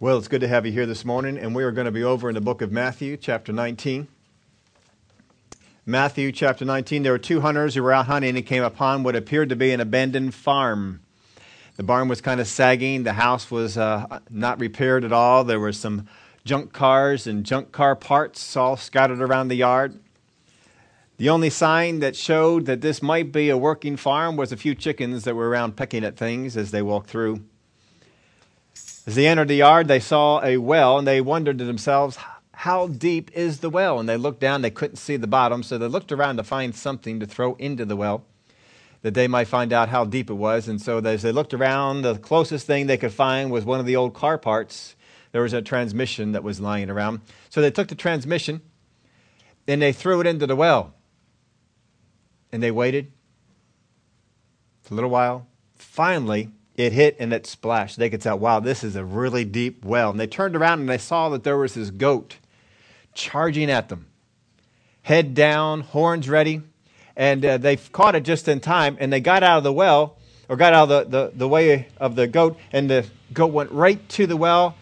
[0.00, 2.04] Well, it's good to have you here this morning, and we are going to be
[2.04, 4.06] over in the book of Matthew, chapter 19.
[5.84, 9.16] Matthew, chapter 19, there were two hunters who were out hunting and came upon what
[9.16, 11.00] appeared to be an abandoned farm.
[11.76, 15.42] The barn was kind of sagging, the house was uh, not repaired at all.
[15.42, 16.06] There were some
[16.44, 19.98] junk cars and junk car parts all scattered around the yard.
[21.16, 24.76] The only sign that showed that this might be a working farm was a few
[24.76, 27.42] chickens that were around pecking at things as they walked through.
[29.08, 32.18] As they entered the yard, they saw a well, and they wondered to themselves,
[32.52, 33.98] How deep is the well?
[33.98, 36.74] And they looked down, they couldn't see the bottom, so they looked around to find
[36.76, 38.26] something to throw into the well
[39.00, 40.68] that they might find out how deep it was.
[40.68, 43.86] And so as they looked around, the closest thing they could find was one of
[43.86, 44.94] the old car parts.
[45.32, 47.22] There was a transmission that was lying around.
[47.48, 48.60] So they took the transmission
[49.66, 50.92] and they threw it into the well.
[52.52, 53.10] And they waited
[54.82, 55.46] for a little while.
[55.76, 57.98] Finally, it hit and it splashed.
[57.98, 60.10] They could tell, wow, this is a really deep well.
[60.10, 62.36] And they turned around and they saw that there was this goat
[63.14, 64.06] charging at them,
[65.02, 66.62] head down, horns ready.
[67.16, 70.18] And uh, they caught it just in time and they got out of the well
[70.48, 72.56] or got out of the, the, the way of the goat.
[72.72, 74.76] And the goat went right to the well,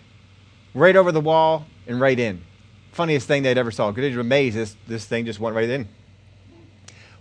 [0.74, 2.44] right over the wall, and right in.
[2.92, 3.90] Funniest thing they'd ever saw.
[3.90, 5.88] Because they were amazed this, this thing just went right in.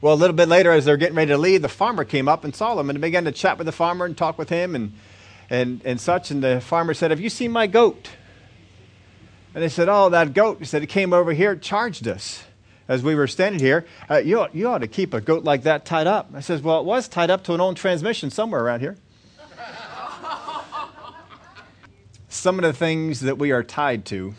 [0.05, 2.43] Well, a little bit later, as they're getting ready to leave, the farmer came up
[2.43, 4.93] and saw them and began to chat with the farmer and talk with him and,
[5.49, 6.29] and, and such.
[6.29, 8.11] And the farmer said, Have you seen my goat?
[9.55, 10.59] And they said, Oh, that goat.
[10.59, 12.43] He said, It came over here, charged us
[12.87, 13.87] as we were standing here.
[14.07, 16.29] Uh, you, you ought to keep a goat like that tied up.
[16.35, 18.97] I says, Well, it was tied up to an old transmission somewhere around here.
[22.29, 24.35] Some of the things that we are tied to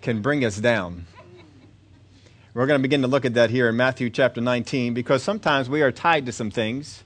[0.00, 1.06] can bring us down.
[2.54, 5.68] We're going to begin to look at that here in Matthew chapter 19 because sometimes
[5.68, 7.02] we are tied to some things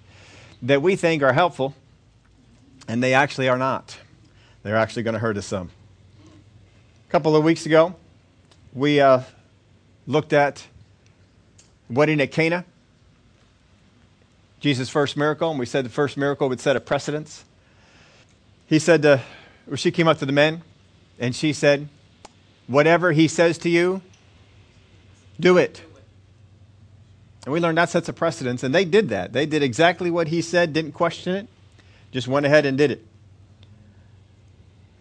[0.60, 1.74] that we think are helpful
[2.86, 3.96] and they actually are not.
[4.62, 5.70] They're actually going to hurt us some.
[7.08, 7.94] A couple of weeks ago,
[8.74, 9.22] we uh,
[10.06, 10.66] looked at
[11.88, 12.66] wedding at Cana,
[14.60, 17.46] Jesus' first miracle, and we said the first miracle would set a precedence.
[18.66, 19.22] He said, to,
[19.76, 20.60] she came up to the men
[21.18, 21.88] and she said,
[22.66, 24.02] Whatever he says to you,
[25.40, 25.82] do it.
[27.44, 29.32] And we learned that sets a precedence, and they did that.
[29.32, 31.48] They did exactly what he said, didn't question it,
[32.10, 33.06] just went ahead and did it.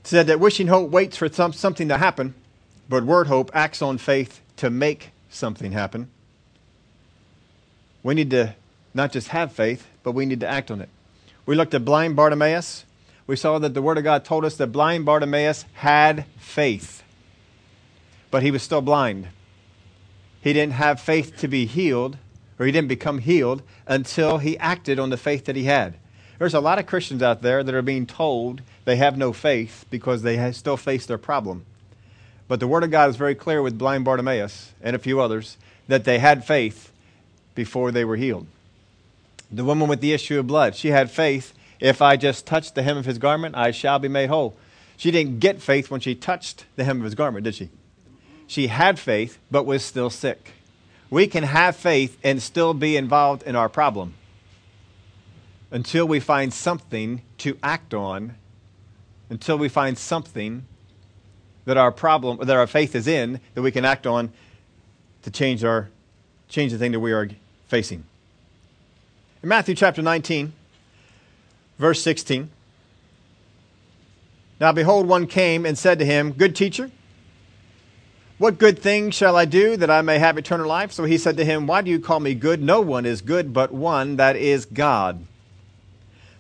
[0.04, 2.36] said that wishing hope waits for some, something to happen,
[2.88, 6.10] but word hope acts on faith to make something happen.
[8.04, 8.56] We need to
[8.94, 10.90] not just have faith, but we need to act on it.
[11.46, 12.86] We looked at blind Bartimaeus.
[13.26, 17.04] We saw that the Word of God told us that blind Bartimaeus had faith,
[18.32, 19.28] but he was still blind.
[20.48, 22.18] He didn't have faith to be healed,
[22.58, 25.96] or he didn't become healed until he acted on the faith that he had.
[26.40, 29.84] There's a lot of Christians out there that are being told they have no faith
[29.90, 31.66] because they still face their problem.
[32.48, 35.58] But the Word of God is very clear with blind Bartimaeus and a few others
[35.90, 36.94] that they had faith
[37.54, 38.48] before they were healed.
[39.52, 41.54] The woman with the issue of blood, she had faith.
[41.82, 44.56] If I just touch the hem of his garment, I shall be made whole.
[44.96, 47.70] She didn't get faith when she touched the hem of his garment, did she?
[48.48, 50.54] She had faith, but was still sick.
[51.10, 54.16] We can have faith and still be involved in our problem
[55.70, 58.36] until we find something to act on,
[59.30, 60.66] until we find something
[61.66, 64.32] that our problem, that our faith is in, that we can act on
[65.24, 65.90] to change our,
[66.48, 67.30] change the thing that we are
[67.68, 68.06] facing.
[69.44, 70.54] In Matthew chapter 19,
[71.78, 72.50] verse 16.
[74.60, 76.90] Now behold, one came and said to him, Good teacher,
[78.38, 80.92] what good thing shall I do that I may have eternal life?
[80.92, 82.62] So he said to him, Why do you call me good?
[82.62, 85.26] No one is good but one, that is God.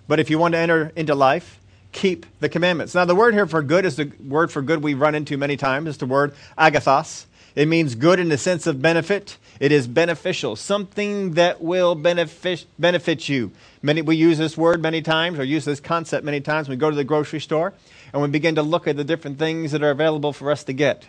[0.07, 1.59] But if you want to enter into life,
[1.91, 2.93] keep the commandments.
[2.93, 5.57] Now, the word here for good is the word for good we've run into many
[5.57, 5.89] times.
[5.89, 7.25] It's the word agathos.
[7.55, 9.37] It means good in the sense of benefit.
[9.59, 13.51] It is beneficial, something that will benefit, benefit you.
[13.81, 16.69] Many, we use this word many times, or use this concept many times.
[16.69, 17.73] We go to the grocery store
[18.13, 20.73] and we begin to look at the different things that are available for us to
[20.73, 21.07] get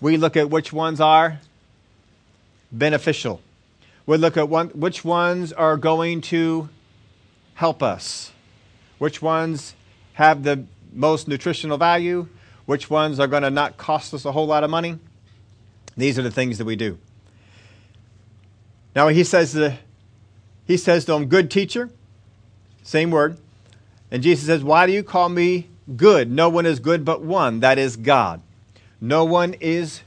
[0.00, 1.40] we look at which ones are
[2.70, 3.40] beneficial.
[4.06, 6.68] We look at one, which ones are going to
[7.54, 8.32] help us,
[8.98, 9.74] which ones
[10.14, 12.28] have the most nutritional value,
[12.66, 14.98] which ones are going to not cost us a whole lot of money.
[15.96, 16.98] These are the things that we do.
[18.94, 19.76] Now he says the,
[20.66, 21.90] he says to him, good teacher,
[22.82, 23.38] same word.
[24.10, 26.30] And Jesus says, Why do you call me good?
[26.30, 28.40] No one is good but one, that is God.
[29.00, 30.02] No one is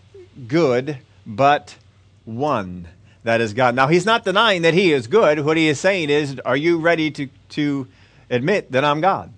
[0.47, 1.77] good but
[2.25, 2.87] one.
[3.23, 3.75] That is God.
[3.75, 5.45] Now, he's not denying that he is good.
[5.45, 7.87] What he is saying is, Are you ready to, to
[8.29, 9.31] admit that I'm God?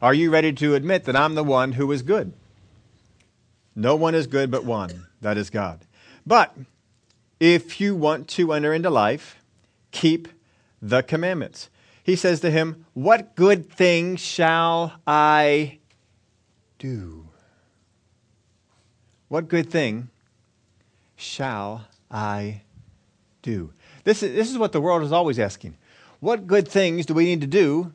[0.00, 2.32] Are you ready to admit that I'm the one who is good?
[3.74, 5.80] No one is good but one, that is God.
[6.26, 6.56] But
[7.38, 9.42] if you want to enter into life,
[9.90, 10.28] keep
[10.80, 11.68] the commandments.
[12.02, 15.78] He says to him, What good thing shall I
[16.78, 17.25] do?
[19.28, 20.08] What good thing
[21.16, 22.62] shall I
[23.42, 23.72] do?
[24.04, 25.76] This is, this is what the world is always asking.
[26.20, 27.92] What good things do we need to do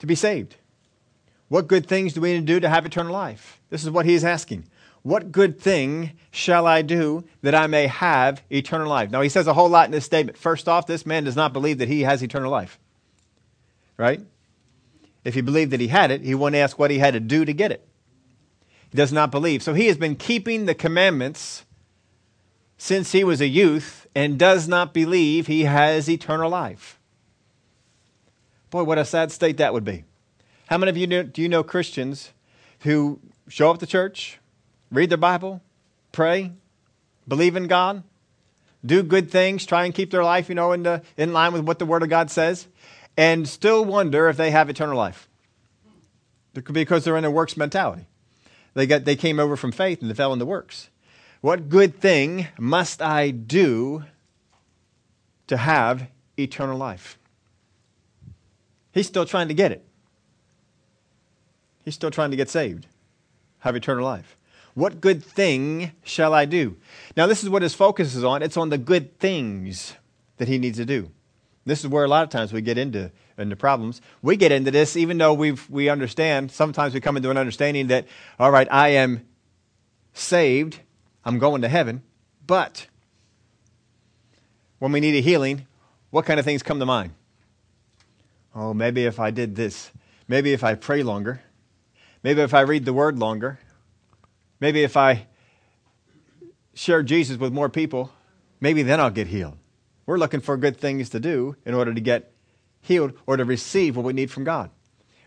[0.00, 0.56] to be saved?
[1.48, 3.60] What good things do we need to do to have eternal life?
[3.70, 4.64] This is what he is asking.
[5.02, 9.10] What good thing shall I do that I may have eternal life?
[9.10, 10.38] Now, he says a whole lot in this statement.
[10.38, 12.78] First off, this man does not believe that he has eternal life.
[13.96, 14.20] Right?
[15.24, 17.44] If he believed that he had it, he wouldn't ask what he had to do
[17.44, 17.86] to get it.
[18.92, 19.62] He does not believe.
[19.62, 21.64] So he has been keeping the commandments
[22.76, 27.00] since he was a youth and does not believe he has eternal life.
[28.68, 30.04] Boy, what a sad state that would be.
[30.66, 32.32] How many of you do, you know Christians
[32.80, 33.18] who
[33.48, 34.38] show up to church,
[34.90, 35.62] read their Bible,
[36.12, 36.52] pray,
[37.26, 38.02] believe in God,
[38.84, 41.62] do good things, try and keep their life, you know, in, the, in line with
[41.62, 42.66] what the Word of God says,
[43.16, 45.28] and still wonder if they have eternal life?
[46.52, 48.06] Because they're in a works mentality.
[48.74, 50.88] They, got, they came over from faith and they fell into works.
[51.40, 54.04] What good thing must I do
[55.48, 56.08] to have
[56.38, 57.18] eternal life?
[58.92, 59.84] He's still trying to get it.
[61.84, 62.86] He's still trying to get saved,
[63.60, 64.36] have eternal life.
[64.74, 66.76] What good thing shall I do?
[67.16, 68.42] Now, this is what his focus is on.
[68.42, 69.94] It's on the good things
[70.38, 71.10] that he needs to do.
[71.64, 74.00] This is where a lot of times we get into, into problems.
[74.20, 76.50] We get into this even though we we understand.
[76.50, 78.06] Sometimes we come into an understanding that,
[78.38, 79.26] all right, I am
[80.12, 80.80] saved,
[81.24, 82.02] I'm going to heaven,
[82.46, 82.86] but
[84.78, 85.66] when we need a healing,
[86.10, 87.12] what kind of things come to mind?
[88.54, 89.90] Oh, maybe if I did this,
[90.28, 91.40] maybe if I pray longer,
[92.22, 93.60] maybe if I read the word longer,
[94.60, 95.26] maybe if I
[96.74, 98.12] share Jesus with more people,
[98.60, 99.56] maybe then I'll get healed.
[100.06, 102.32] We're looking for good things to do in order to get
[102.80, 104.70] healed or to receive what we need from God.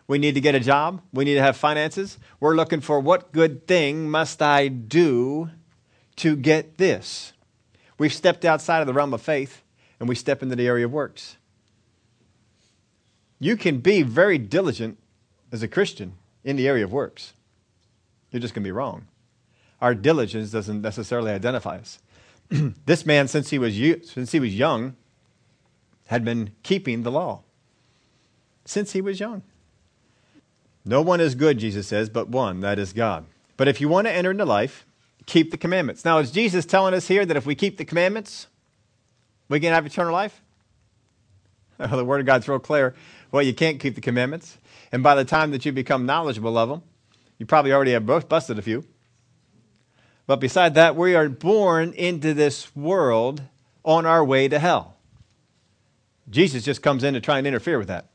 [0.08, 1.02] We need to get a job.
[1.14, 2.20] We need to have finances.
[2.40, 5.50] We're looking for what good thing must I do
[6.18, 7.34] to get this?
[7.98, 9.64] We've stepped outside of the realm of faith
[10.00, 11.38] and we step into the area of works.
[13.40, 14.98] You can be very diligent
[15.52, 16.14] as a Christian
[16.44, 17.34] in the area of works.
[18.32, 19.08] You're just going to be wrong.
[19.82, 22.00] Our diligence doesn't necessarily identify us.
[22.86, 23.76] this man, since he, was,
[24.08, 24.96] since he was young,
[26.08, 27.42] had been keeping the law.
[28.66, 29.44] Since he was young.
[30.86, 33.26] No one is good, Jesus says, but one, that is God.
[33.58, 34.86] But if you want to enter into life,
[35.26, 36.06] keep the commandments.
[36.06, 38.48] Now, is Jesus telling us here that if we keep the commandments,
[39.50, 40.42] we can have eternal life?
[41.80, 42.96] Oh, the Word of God's real clear.
[43.32, 44.58] Well, you can't keep the commandments.
[44.92, 46.84] And by the time that you become knowledgeable of them,
[47.38, 48.86] you probably already have busted a few.
[50.28, 53.44] But beside that, we are born into this world
[53.84, 54.96] on our way to hell.
[56.30, 58.08] Jesus just comes in to try and interfere with that.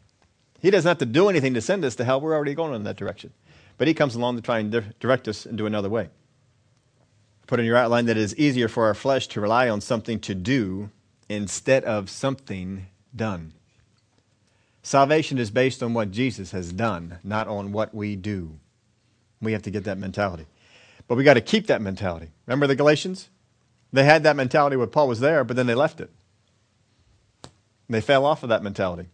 [0.61, 2.21] He doesn't have to do anything to send us to hell.
[2.21, 3.33] We're already going in that direction.
[3.79, 6.11] But he comes along to try and di- direct us into another way.
[7.47, 10.21] Put in your outline that it is easier for our flesh to rely on something
[10.21, 10.91] to do
[11.29, 13.53] instead of something done.
[14.83, 18.59] Salvation is based on what Jesus has done, not on what we do.
[19.41, 20.47] We have to get that mentality.
[21.11, 22.29] But we got to keep that mentality.
[22.47, 23.31] Remember the Galatians?
[23.93, 26.09] They had that mentality when Paul was there, but then they left it.
[27.89, 29.09] They fell off of that mentality.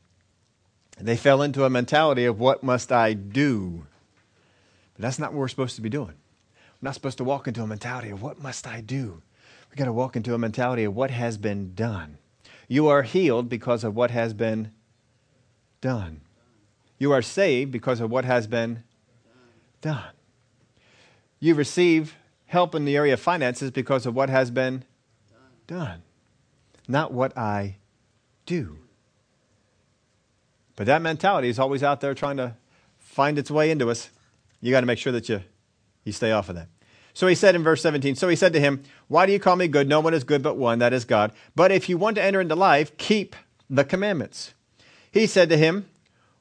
[0.99, 3.87] They fell into a mentality of what must I do?
[4.93, 6.13] But that's not what we're supposed to be doing.
[6.83, 9.23] We're not supposed to walk into a mentality of what must I do?
[9.71, 12.19] We've got to walk into a mentality of what has been done.
[12.69, 14.71] You are healed because of what has been
[15.81, 16.21] done.
[16.99, 18.83] You are saved because of what has been
[19.81, 20.11] done.
[21.41, 22.17] You receive
[22.47, 24.85] help in the area of finances because of what has been
[25.67, 26.03] done,
[26.89, 27.77] not what I
[28.47, 28.79] do.
[30.77, 32.55] But that mentality is always out there trying to
[32.99, 34.11] find its way into us.
[34.61, 35.43] You got to make sure that you,
[36.05, 36.69] you stay off of that.
[37.15, 39.57] So he said in verse 17, So he said to him, Why do you call
[39.57, 39.89] me good?
[39.89, 41.33] No one is good but one, that is God.
[41.55, 43.35] But if you want to enter into life, keep
[43.71, 44.53] the commandments.
[45.11, 45.89] He said to him,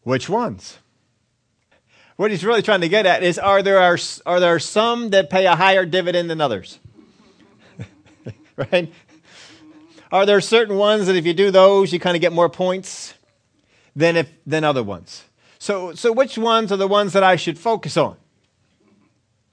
[0.03, 0.79] Which ones?
[2.17, 5.29] What he's really trying to get at is are there, are, are there some that
[5.29, 6.79] pay a higher dividend than others?
[8.55, 8.91] right?
[10.11, 13.15] Are there certain ones that if you do those, you kind of get more points
[13.95, 15.25] than, if, than other ones?
[15.59, 18.15] So, so, which ones are the ones that I should focus on?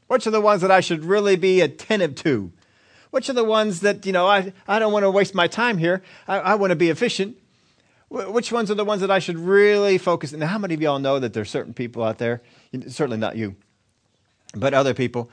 [0.07, 2.53] Which are the ones that I should really be attentive to?
[3.11, 5.79] Which are the ones that, you know, I, I don't want to waste my time
[5.79, 6.03] here.
[6.29, 7.37] I, I want to be efficient.
[8.13, 10.41] Which ones are the ones that I should really focus on?
[10.41, 12.43] Now, how many of y'all know that there's certain people out there,
[12.89, 13.57] certainly not you,
[14.55, 15.31] but other people,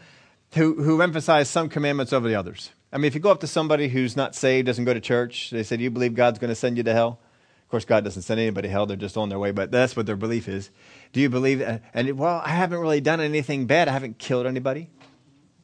[0.54, 2.72] who, who emphasize some commandments over the others?
[2.94, 5.50] I mean, if you go up to somebody who's not saved, doesn't go to church,
[5.50, 7.20] they say, Do you believe God's going to send you to hell?
[7.64, 9.98] Of course, God doesn't send anybody to hell, they're just on their way, but that's
[9.98, 10.70] what their belief is.
[11.12, 11.62] Do you believe?
[11.62, 14.90] Uh, and, well, I haven't really done anything bad, I haven't killed anybody.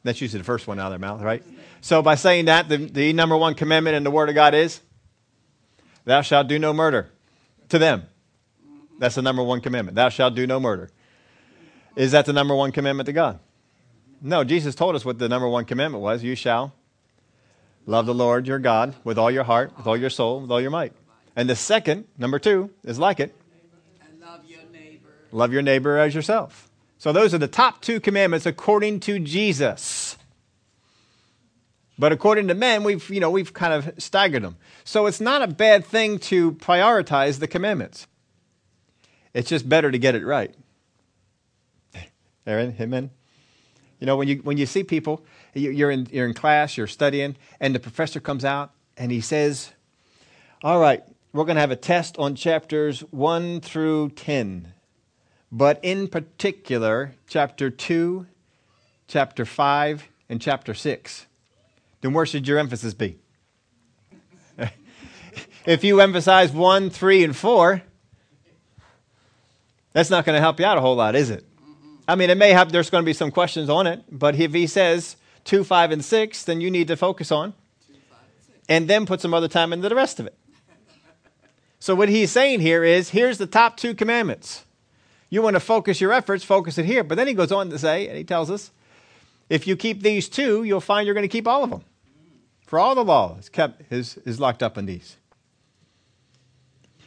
[0.04, 1.42] That's usually the first one out of their mouth, right?
[1.80, 4.80] So, by saying that, the, the number one commandment in the Word of God is,
[6.06, 7.10] Thou shalt do no murder
[7.68, 8.04] to them.
[8.98, 9.96] That's the number one commandment.
[9.96, 10.88] Thou shalt do no murder.
[11.96, 13.40] Is that the number one commandment to God?
[14.22, 16.22] No, Jesus told us what the number one commandment was.
[16.22, 16.72] You shall
[17.84, 20.60] love the Lord your God with all your heart, with all your soul, with all
[20.60, 20.92] your might.
[21.34, 23.34] And the second, number two, is like it.
[24.20, 25.08] Love your neighbor.
[25.32, 26.70] Love your neighbor as yourself.
[26.98, 30.15] So those are the top two commandments according to Jesus.
[31.98, 34.56] But according to men, we've, you know, we've kind of staggered them.
[34.84, 38.06] So it's not a bad thing to prioritize the commandments.
[39.32, 40.54] It's just better to get it right.
[42.46, 43.10] Aaron, amen.
[43.98, 45.24] You know, when you, when you see people,
[45.54, 49.72] you're in, you're in class, you're studying, and the professor comes out and he says,
[50.62, 54.72] All right, we're going to have a test on chapters 1 through 10,
[55.50, 58.26] but in particular, chapter 2,
[59.08, 61.25] chapter 5, and chapter 6.
[62.06, 63.18] Then where should your emphasis be?
[65.66, 67.82] if you emphasize 1, 3, and 4,
[69.92, 71.44] that's not going to help you out a whole lot, is it?
[72.06, 74.54] I mean, it may have, there's going to be some questions on it, but if
[74.54, 77.54] he says 2, 5, and 6, then you need to focus on
[78.68, 80.38] and then put some other time into the rest of it.
[81.80, 84.64] So, what he's saying here is here's the top two commandments.
[85.28, 87.02] You want to focus your efforts, focus it here.
[87.02, 88.70] But then he goes on to say, and he tells us,
[89.48, 91.84] if you keep these two, you'll find you're going to keep all of them.
[92.66, 95.16] For all the law is kept is, is locked up in these.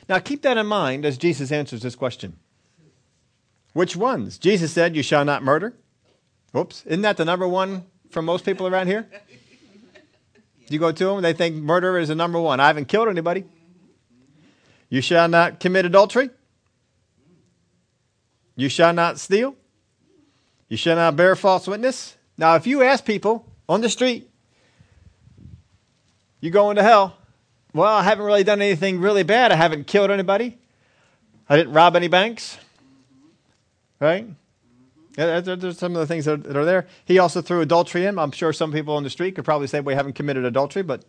[0.08, 2.38] Now keep that in mind as Jesus answers this question.
[3.74, 4.38] Which ones?
[4.38, 5.76] Jesus said, You shall not murder.
[6.52, 6.84] Whoops.
[6.86, 9.08] Isn't that the number one for most people around here?
[10.70, 12.60] You go to them, they think murder is the number one.
[12.60, 13.44] I haven't killed anybody.
[14.90, 16.30] You shall not commit adultery.
[18.56, 19.56] You shall not steal.
[20.68, 22.16] You shall not bear false witness.
[22.38, 24.29] Now, if you ask people on the street,
[26.42, 27.18] you going to hell?
[27.74, 29.52] Well, I haven't really done anything really bad.
[29.52, 30.58] I haven't killed anybody.
[31.48, 32.58] I didn't rob any banks.
[34.00, 34.28] Right?
[35.16, 36.88] There's some of the things that are there.
[37.06, 38.18] He also threw adultery in.
[38.18, 41.04] I'm sure some people on the street could probably say we haven't committed adultery, but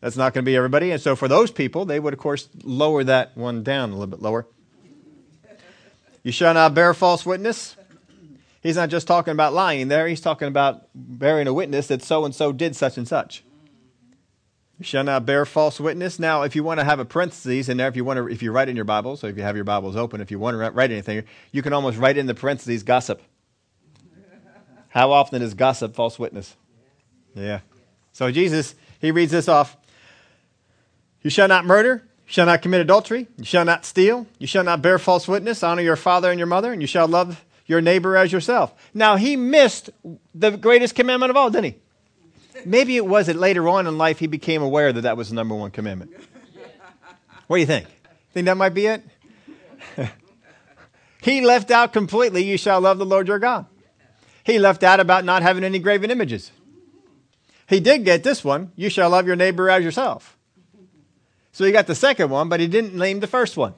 [0.00, 0.90] that's not going to be everybody.
[0.90, 4.08] And so for those people, they would, of course, lower that one down a little
[4.08, 4.46] bit lower.
[6.22, 7.76] You shall not bear false witness.
[8.60, 12.24] He's not just talking about lying there, he's talking about bearing a witness that so
[12.24, 13.44] and so did such and such.
[14.82, 16.18] Shall not bear false witness.
[16.18, 18.42] Now, if you want to have a parenthesis in there, if you want to, if
[18.42, 20.54] you write in your Bible, so if you have your Bibles open, if you want
[20.54, 23.22] to write anything, you can almost write in the parentheses gossip.
[24.90, 26.56] How often is gossip false witness?
[27.34, 27.60] Yeah.
[28.12, 29.76] So Jesus, he reads this off.
[31.22, 32.02] You shall not murder.
[32.26, 33.28] You shall not commit adultery.
[33.38, 34.26] You shall not steal.
[34.38, 35.62] You shall not bear false witness.
[35.62, 38.74] Honor your father and your mother, and you shall love your neighbor as yourself.
[38.92, 39.90] Now, he missed
[40.34, 41.78] the greatest commandment of all, didn't he?
[42.64, 45.34] Maybe it was that later on in life he became aware that that was the
[45.34, 46.12] number one commandment.
[47.46, 47.86] What do you think?
[48.32, 49.02] Think that might be it?
[51.22, 53.66] he left out completely, you shall love the Lord your God.
[54.44, 56.50] He left out about not having any graven images.
[57.68, 60.36] He did get this one, you shall love your neighbor as yourself.
[61.52, 63.74] So he got the second one, but he didn't name the first one.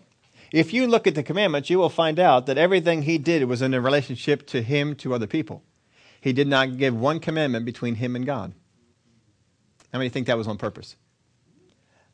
[0.52, 3.62] If you look at the commandments, you will find out that everything he did was
[3.62, 5.62] in a relationship to him to other people.
[6.20, 8.54] He did not give one commandment between him and God.
[9.92, 10.96] How many think that was on purpose?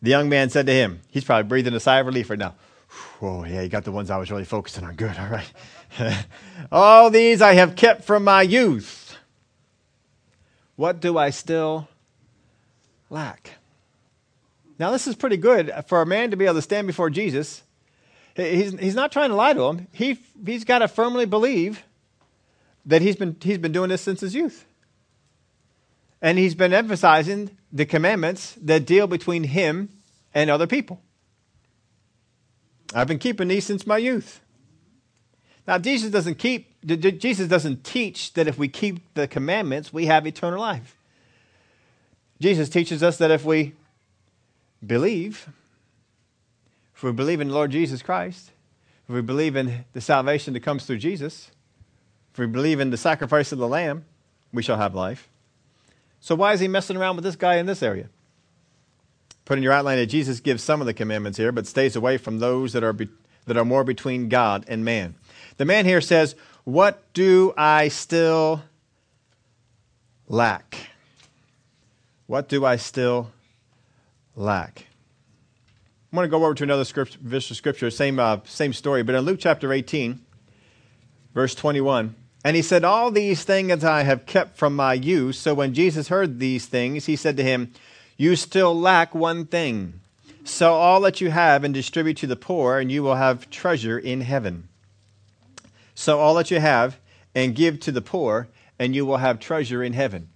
[0.03, 2.55] The young man said to him, he's probably breathing a sigh of relief right now.
[3.23, 4.95] Oh, yeah, you got the ones I was really focusing on.
[4.95, 6.27] Good, all right.
[6.73, 9.17] All these I have kept from my youth.
[10.77, 11.89] What do I still
[13.11, 13.51] lack?
[14.79, 17.63] Now, this is pretty good for a man to be able to stand before Jesus.
[18.37, 19.87] He's, he's not trying to lie to him.
[19.93, 21.83] He, he's got to firmly believe
[22.87, 24.67] that he's been, he's been doing this since his youth.
[26.23, 29.89] And he's been emphasizing the commandments that deal between him
[30.33, 31.01] and other people.
[32.95, 34.41] I've been keeping these since my youth.
[35.67, 40.27] Now, Jesus doesn't keep, Jesus doesn't teach that if we keep the commandments, we have
[40.27, 40.97] eternal life.
[42.41, 43.73] Jesus teaches us that if we
[44.85, 45.49] believe,
[46.95, 48.51] if we believe in the Lord Jesus Christ,
[49.09, 51.51] if we believe in the salvation that comes through Jesus,
[52.33, 54.05] if we believe in the sacrifice of the Lamb,
[54.53, 55.29] we shall have life.
[56.25, 58.09] So why is he messing around with this guy in this area?
[59.45, 62.17] Put in your outline that Jesus gives some of the commandments here, but stays away
[62.17, 63.11] from those that are, be,
[63.45, 65.17] that are more between God and man.
[65.59, 68.63] The man here says, What do I still
[70.27, 70.89] lack?
[72.27, 73.31] What do I still
[74.35, 74.87] lack?
[76.11, 79.03] I'm going to go over to another script, verse of scripture, same, uh, same story,
[79.03, 80.19] but in Luke chapter 18,
[81.35, 85.37] verse 21, and he said, All these things I have kept from my youth.
[85.37, 87.73] So when Jesus heard these things, he said to him,
[88.19, 90.01] You still lack one thing.
[90.45, 93.99] Sell all that you have and distribute to the poor, and you will have treasure
[93.99, 94.69] in heaven.
[95.95, 97.01] Sell all that you have
[97.35, 98.49] and give to the poor,
[98.79, 100.29] and you will have treasure in heaven.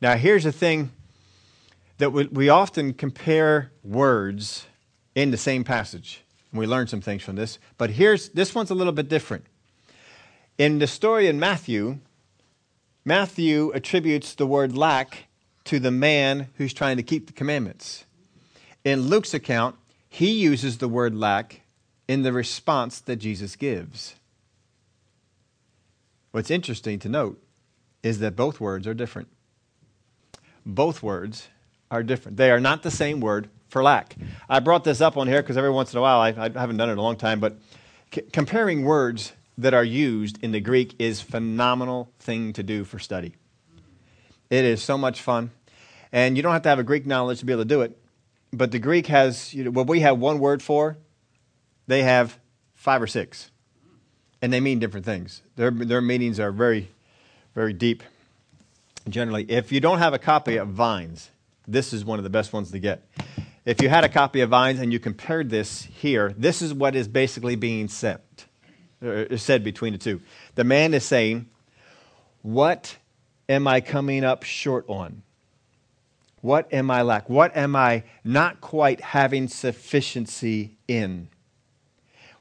[0.00, 0.90] Now, here's the thing
[1.98, 4.66] that we, we often compare words
[5.14, 6.22] in the same passage.
[6.52, 7.58] We learn some things from this.
[7.76, 9.44] But here's this one's a little bit different.
[10.58, 12.00] In the story in Matthew,
[13.04, 15.28] Matthew attributes the word lack
[15.64, 18.04] to the man who's trying to keep the commandments.
[18.84, 19.76] In Luke's account,
[20.08, 21.60] he uses the word lack
[22.08, 24.16] in the response that Jesus gives.
[26.32, 27.40] What's interesting to note
[28.02, 29.28] is that both words are different.
[30.66, 31.48] Both words
[31.88, 32.36] are different.
[32.36, 34.16] They are not the same word for lack.
[34.48, 36.78] I brought this up on here because every once in a while, I, I, haven't
[36.78, 37.58] done it in a long time, but
[38.12, 42.98] c- comparing words that are used in the Greek is phenomenal thing to do for
[42.98, 43.34] study.
[44.48, 45.50] It is so much fun.
[46.12, 47.98] And you don't have to have a Greek knowledge to be able to do it.
[48.52, 50.96] But the Greek has, you know, what we have one word for,
[51.86, 52.38] they have
[52.74, 53.50] five or six.
[54.40, 55.42] And they mean different things.
[55.56, 56.88] Their, their meanings are very,
[57.54, 58.02] very deep.
[59.08, 61.30] Generally, if you don't have a copy of Vine's,
[61.66, 63.06] this is one of the best ones to get.
[63.64, 66.94] If you had a copy of Vine's and you compared this here, this is what
[66.94, 68.20] is basically being said,
[69.00, 70.20] said between the two.
[70.54, 71.48] The man is saying,
[72.42, 72.96] What
[73.48, 75.22] am I coming up short on?
[76.40, 77.28] What am I lack?
[77.28, 81.28] What am I not quite having sufficiency in?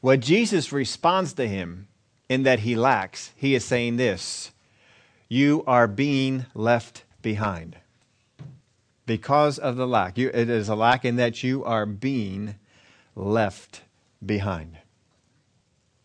[0.02, 1.88] What Jesus responds to him
[2.30, 4.52] in that he lacks, he is saying this
[5.28, 7.78] You are being left behind
[9.06, 10.18] because of the lack.
[10.18, 12.56] You, it is a lack in that you are being
[13.16, 13.82] left
[14.24, 14.78] behind.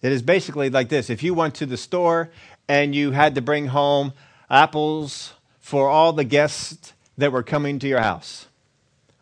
[0.03, 2.31] It is basically like this if you went to the store
[2.69, 4.13] and you had to bring home
[4.51, 8.47] apples for all the guests that were coming to your house.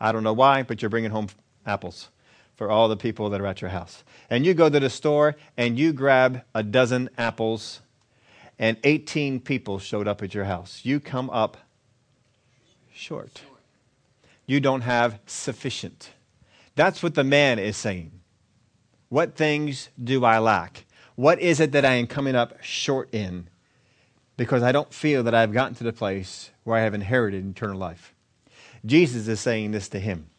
[0.01, 1.29] I don't know why, but you're bringing home
[1.67, 2.09] apples
[2.57, 4.03] for all the people that are at your house.
[4.31, 7.81] And you go to the store and you grab a dozen apples,
[8.59, 10.81] and 18 people showed up at your house.
[10.85, 11.59] You come up
[12.93, 13.43] short
[14.51, 16.11] you don't have sufficient.
[16.75, 18.20] That's what the man is saying.
[19.11, 20.87] What things do I lack?
[21.17, 23.49] What is it that I am coming up short in?
[24.37, 27.77] Because I don't feel that I've gotten to the place where I have inherited eternal
[27.77, 28.15] life.
[28.87, 30.31] Jesus is saying this to him.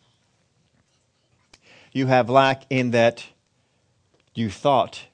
[1.92, 3.26] You have lack in that
[4.34, 5.08] you thought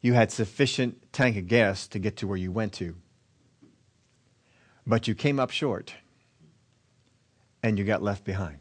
[0.00, 2.96] you had sufficient tank of gas to get to where you went to,
[4.86, 5.94] but you came up short
[7.62, 8.58] and you got left behind.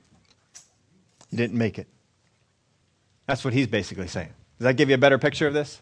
[1.32, 1.88] You didn't make it.
[3.32, 4.34] That's what he's basically saying.
[4.60, 5.82] Does that give you a better picture of this?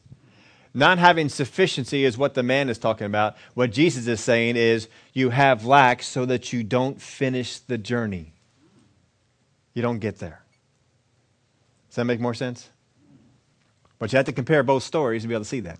[0.71, 3.37] Not having sufficiency is what the man is talking about.
[3.55, 8.33] What Jesus is saying is you have lack so that you don't finish the journey.
[9.73, 10.43] You don't get there.
[11.89, 12.69] Does that make more sense?
[13.97, 15.79] But you have to compare both stories to be able to see that.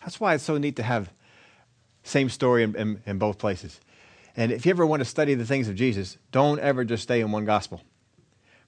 [0.00, 1.12] That's why it's so neat to have
[2.02, 3.80] same story in, in, in both places.
[4.36, 7.20] And if you ever want to study the things of Jesus, don't ever just stay
[7.20, 7.82] in one gospel.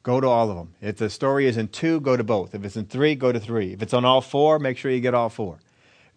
[0.03, 0.75] Go to all of them.
[0.81, 2.55] If the story is in two, go to both.
[2.55, 3.73] If it's in three, go to three.
[3.73, 5.61] If it's on all four, make sure you get all four.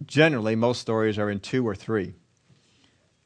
[0.05, 2.15] Generally, most stories are in two or three.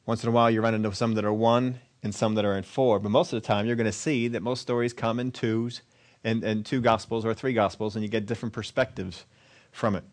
[0.06, 2.58] Once in a while, you run into some that are one and some that are
[2.58, 5.20] in four, but most of the time, you're going to see that most stories come
[5.20, 5.82] in twos
[6.24, 9.26] and, and two gospels or three gospels, and you get different perspectives
[9.72, 10.04] from it.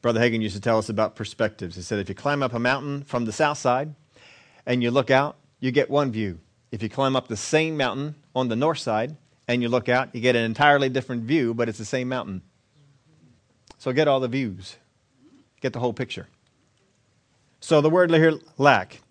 [0.00, 1.76] Brother Hagin used to tell us about perspectives.
[1.76, 3.94] He said, if you climb up a mountain from the south side,
[4.66, 6.40] and you look out, you get one view.
[6.72, 10.14] If you climb up the same mountain on the north side and you look out,
[10.14, 12.42] you get an entirely different view, but it's the same mountain.
[13.78, 14.76] So get all the views,
[15.60, 16.28] get the whole picture.
[17.60, 19.02] So the word here, lack,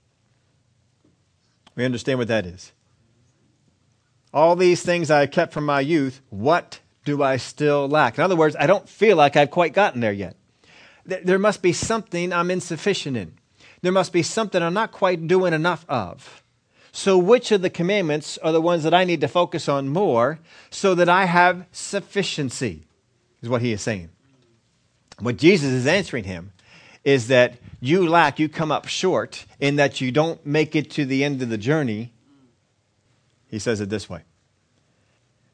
[1.76, 2.72] we understand what that is.
[4.34, 8.18] All these things I kept from my youth, what do I still lack?
[8.18, 10.36] In other words, I don't feel like I've quite gotten there yet.
[11.06, 13.38] There must be something I'm insufficient in
[13.82, 16.41] there must be something I'm not quite doing enough of.
[16.92, 20.40] So, which of the commandments are the ones that I need to focus on more
[20.70, 22.84] so that I have sufficiency?
[23.42, 24.10] Is what he is saying.
[25.20, 26.52] What Jesus is answering him
[27.04, 31.06] is that you lack, you come up short in that you don't make it to
[31.06, 32.12] the end of the journey
[33.50, 34.22] He says it this way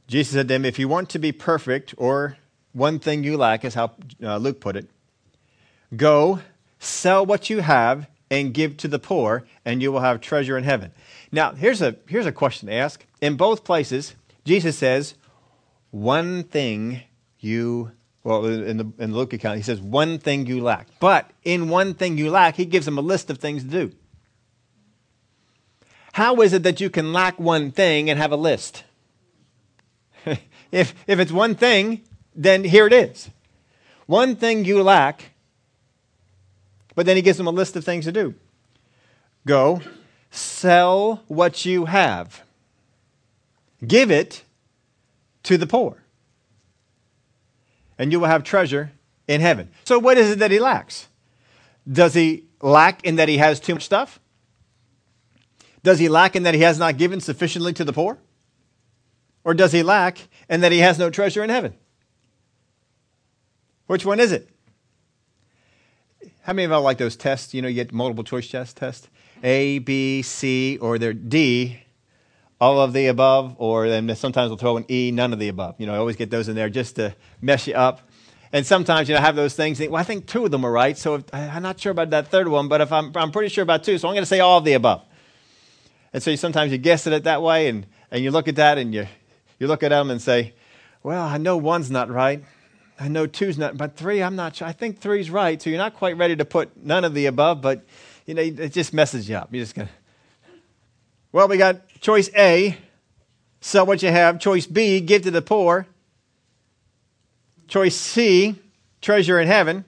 [0.07, 2.37] Jesus said to him, If you want to be perfect, or
[2.73, 3.91] one thing you lack, is how
[4.23, 4.89] uh, Luke put it,
[5.95, 6.39] go
[6.79, 10.63] sell what you have and give to the poor, and you will have treasure in
[10.63, 10.91] heaven.
[11.31, 13.05] Now, here's a, here's a question to ask.
[13.21, 15.15] In both places, Jesus says,
[15.91, 17.01] one thing
[17.39, 17.91] you,
[18.23, 20.87] well, in the, in the Luke account, he says, one thing you lack.
[20.99, 23.91] But in one thing you lack, he gives them a list of things to do.
[26.13, 28.83] How is it that you can lack one thing and have a list?
[30.71, 32.01] if, if it's one thing,
[32.35, 33.29] then here it is.
[34.07, 35.31] One thing you lack,
[36.97, 38.33] but then he gives them a list of things to do.
[39.45, 39.81] Go,
[40.31, 42.41] sell what you have,
[43.85, 44.43] give it
[45.43, 46.01] to the poor,
[47.99, 48.93] and you will have treasure
[49.27, 49.69] in heaven.
[49.83, 51.07] So, what is it that he lacks?
[51.89, 54.19] Does he lack in that he has too much stuff?
[55.83, 58.17] Does he lack in that he has not given sufficiently to the poor?
[59.43, 60.17] Or does he lack
[60.49, 61.75] in that he has no treasure in heaven?
[63.85, 64.49] Which one is it?
[66.47, 67.53] How many of y'all like those tests?
[67.53, 69.09] You know, you get multiple choice test test.
[69.43, 71.81] A, B, C, or they're D,
[72.61, 75.75] all of the above, or then sometimes we'll throw an E, none of the above.
[75.77, 77.99] You know, I always get those in there just to mess you up.
[78.53, 79.81] And sometimes, you know, I have those things.
[79.81, 82.29] Well, I think two of them are right, so if, I'm not sure about that
[82.29, 84.39] third one, but if I'm, I'm pretty sure about two, so I'm going to say
[84.39, 85.03] all of the above.
[86.13, 88.55] And so you, sometimes you guess at it that way, and, and you look at
[88.55, 89.05] that and you,
[89.59, 90.53] you look at them and say,
[91.03, 92.41] well, I know one's not right.
[92.99, 94.67] I know two's not, but three, I'm not sure.
[94.67, 95.61] I think three's right.
[95.61, 97.85] So you're not quite ready to put none of the above, but
[98.25, 99.49] you know, it just messes you up.
[99.51, 99.89] You're just gonna.
[101.31, 102.77] Well, we got choice A,
[103.61, 104.39] sell what you have.
[104.39, 105.87] Choice B, give to the poor.
[107.67, 108.55] Choice C,
[109.01, 109.85] treasure in heaven.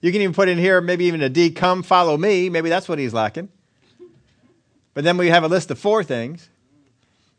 [0.00, 2.48] You can even put in here maybe even a D, come follow me.
[2.48, 3.48] Maybe that's what he's lacking.
[4.94, 6.48] But then we have a list of four things.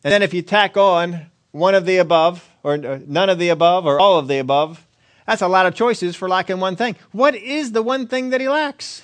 [0.04, 3.86] And then if you tack on one of the above, or none of the above,
[3.86, 4.88] or all of the above,
[5.28, 6.95] that's a lot of choices for lacking one thing.
[7.12, 9.04] What is the one thing that he lacks?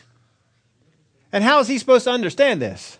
[1.31, 2.97] And how is he supposed to understand this?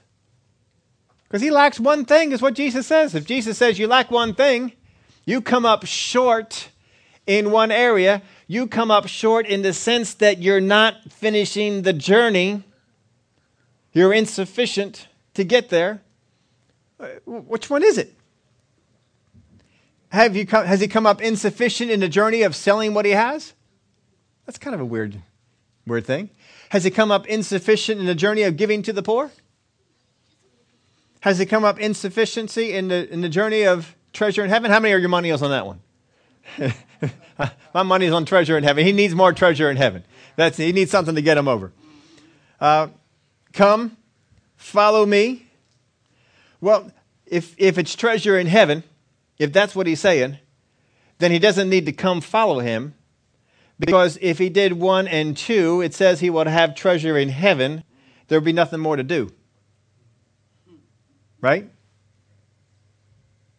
[1.28, 3.15] Because he lacks one thing, is what Jesus says.
[3.15, 4.74] If Jesus says you lack one thing,
[5.26, 6.69] you come up short
[7.28, 8.22] in one area.
[8.48, 12.63] You come up short in the sense that you're not finishing the journey.
[13.93, 16.02] You're insufficient to get there.
[17.00, 18.15] Uh, which one is it?
[20.10, 23.12] Have you come, has he come up insufficient in the journey of selling what he
[23.12, 23.54] has?
[24.45, 25.22] That's kind of a weird,
[25.86, 26.32] weird thing.
[26.69, 29.32] Has he come up insufficient in the journey of giving to the poor?
[31.22, 34.72] Has he come up insufficiency in the, in the journey of treasure in heaven?
[34.72, 35.82] How many are your money on that one?
[37.74, 38.86] My money is on treasure in heaven.
[38.86, 40.04] He needs more treasure in heaven.
[40.36, 41.72] That's, he needs something to get him over.
[42.60, 42.88] Uh,
[43.54, 43.98] come,
[44.56, 45.45] follow me.
[46.62, 46.91] Well,
[47.26, 48.84] if, if it's treasure in heaven,
[49.39, 50.38] if that's what he's saying,
[51.17, 52.93] then he doesn't need to come follow him.
[53.80, 57.86] Because if he did one and two, it says he would have treasure in heaven.
[58.28, 59.32] There would be nothing more to do.
[61.39, 61.69] Right?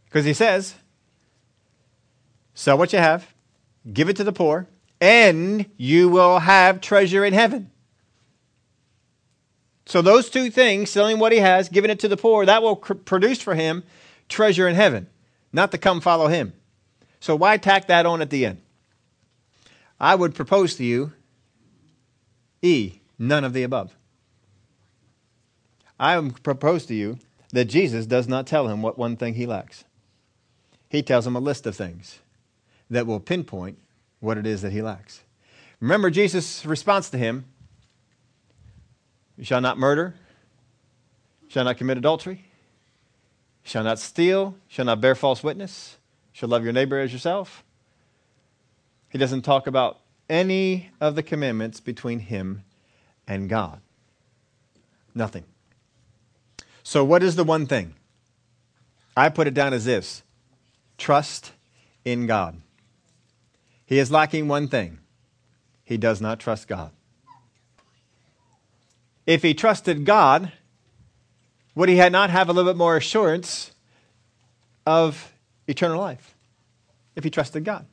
[0.04, 0.74] Because he says,
[2.52, 3.32] sell what you have,
[3.90, 4.68] give it to the poor,
[5.00, 7.70] and you will have treasure in heaven.
[9.86, 12.76] So, those two things, selling what he has, giving it to the poor, that will
[12.76, 13.82] cr- produce for him
[14.28, 15.08] treasure in heaven
[15.52, 16.52] not to come follow him.
[17.20, 18.62] So why tack that on at the end?
[19.98, 21.12] I would propose to you
[22.62, 23.96] E, none of the above.
[25.98, 27.18] I propose to you
[27.52, 29.84] that Jesus does not tell him what one thing he lacks.
[30.88, 32.20] He tells him a list of things
[32.88, 33.78] that will pinpoint
[34.18, 35.22] what it is that he lacks.
[35.78, 37.44] Remember Jesus' response to him
[39.36, 40.14] You shall not murder,
[41.48, 42.49] shall not commit adultery,
[43.62, 45.96] shall not steal, shall not bear false witness,
[46.32, 47.62] shall love your neighbor as yourself.
[49.08, 52.64] He doesn't talk about any of the commandments between him
[53.26, 53.80] and God.
[55.14, 55.44] Nothing.
[56.82, 57.94] So, what is the one thing?
[59.16, 60.22] I put it down as this
[60.96, 61.52] trust
[62.04, 62.60] in God.
[63.84, 64.98] He is lacking one thing
[65.84, 66.92] he does not trust God.
[69.26, 70.52] If he trusted God,
[71.74, 73.70] would he not have a little bit more assurance
[74.86, 75.32] of
[75.66, 76.34] eternal life
[77.16, 77.86] if he trusted God?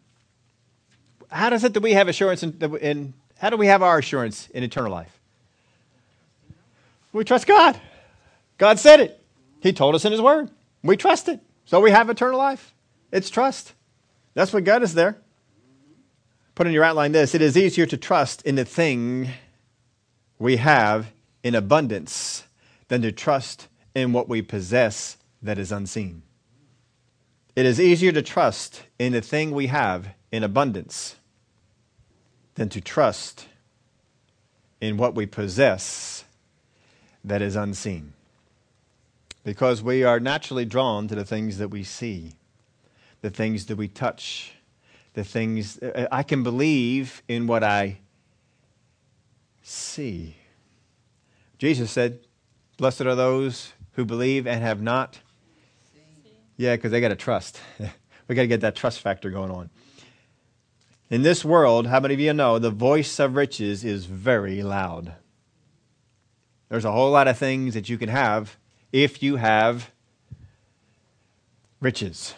[1.29, 4.47] How does it that we have assurance in, in how do we have our assurance
[4.49, 5.19] in eternal life?
[7.13, 7.79] We trust God.
[8.57, 9.23] God said it.
[9.59, 10.49] He told us in His Word.
[10.83, 11.39] We trust it.
[11.65, 12.73] So we have eternal life.
[13.11, 13.73] It's trust.
[14.33, 15.17] That's what God is there.
[16.55, 19.29] Put in your outline this it is easier to trust in the thing
[20.39, 21.11] we have
[21.43, 22.43] in abundance
[22.87, 26.21] than to trust in what we possess that is unseen.
[27.55, 31.15] It is easier to trust in the thing we have in abundance
[32.55, 33.47] than to trust
[34.79, 36.23] in what we possess
[37.23, 38.13] that is unseen.
[39.43, 42.33] Because we are naturally drawn to the things that we see,
[43.21, 44.53] the things that we touch,
[45.13, 45.79] the things.
[46.11, 47.99] I can believe in what I
[49.63, 50.35] see.
[51.57, 52.19] Jesus said,
[52.77, 55.19] Blessed are those who believe and have not.
[56.55, 57.59] Yeah, because they got to trust.
[58.27, 59.69] we got to get that trust factor going on.
[61.09, 65.13] In this world, how many of you know the voice of riches is very loud?
[66.69, 68.57] There's a whole lot of things that you can have
[68.91, 69.89] if you have
[71.79, 72.35] riches.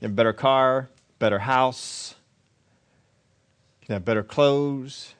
[0.00, 2.14] You have a better car, better house,
[3.80, 5.14] you can have better clothes,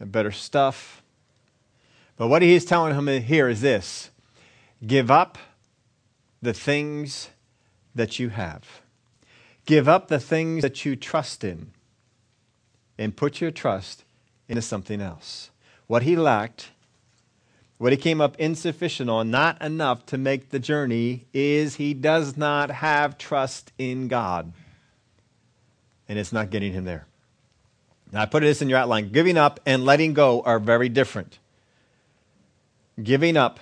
[0.00, 1.03] better stuff.
[2.16, 4.10] But what he's telling him here is this
[4.86, 5.38] give up
[6.40, 7.30] the things
[7.94, 8.82] that you have,
[9.66, 11.72] give up the things that you trust in
[12.98, 14.04] and put your trust
[14.48, 15.50] into something else.
[15.86, 16.70] What he lacked,
[17.78, 22.36] what he came up insufficient on, not enough to make the journey, is he does
[22.36, 24.52] not have trust in God.
[26.08, 27.06] And it's not getting him there.
[28.12, 29.10] Now, I put this in your outline.
[29.10, 31.38] Giving up and letting go are very different.
[33.02, 33.60] Giving up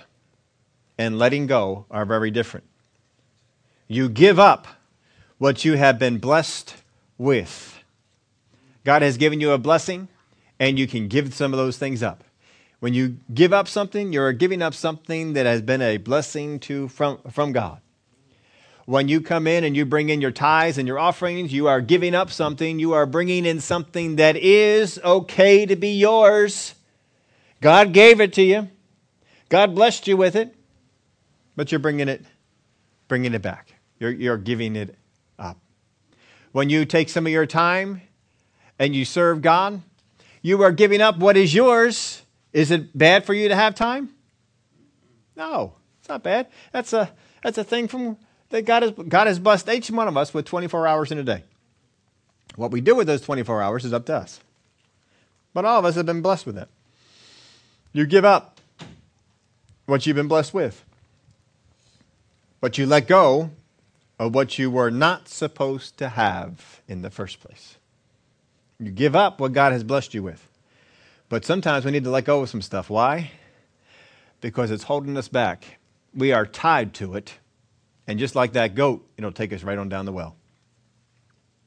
[0.97, 2.65] and letting go are very different.
[3.87, 4.67] You give up
[5.37, 6.75] what you have been blessed
[7.17, 7.73] with
[8.83, 10.09] God has given you a blessing,
[10.59, 12.23] and you can give some of those things up.
[12.79, 16.89] When you give up something, you're giving up something that has been a blessing to
[16.89, 17.79] from, from God.
[18.85, 21.79] When you come in and you bring in your tithes and your offerings, you are
[21.79, 22.79] giving up something.
[22.79, 26.75] You are bringing in something that is okay to be yours.
[27.61, 28.67] God gave it to you.
[29.53, 30.55] God blessed you with it,
[31.55, 32.25] but you're bringing it,
[33.07, 33.75] bringing it back.
[33.99, 34.97] You're, you're giving it
[35.37, 35.59] up.
[36.53, 38.01] When you take some of your time
[38.79, 39.83] and you serve God,
[40.41, 42.23] you are giving up what is yours.
[42.51, 44.09] Is it bad for you to have time?
[45.35, 46.47] No, it's not bad.
[46.71, 47.11] That's a
[47.43, 48.17] that's a thing from
[48.49, 51.23] that God has God has blessed each one of us with 24 hours in a
[51.23, 51.43] day.
[52.55, 54.39] What we do with those 24 hours is up to us.
[55.53, 56.69] But all of us have been blessed with it.
[57.91, 58.52] You give up
[59.85, 60.83] what you've been blessed with.
[62.61, 63.51] But you let go
[64.17, 67.77] of what you were not supposed to have in the first place.
[68.79, 70.47] You give up what God has blessed you with.
[71.29, 72.89] But sometimes we need to let go of some stuff.
[72.89, 73.31] Why?
[74.39, 75.79] Because it's holding us back.
[76.13, 77.33] We are tied to it.
[78.05, 80.35] And just like that goat, it'll take us right on down the well.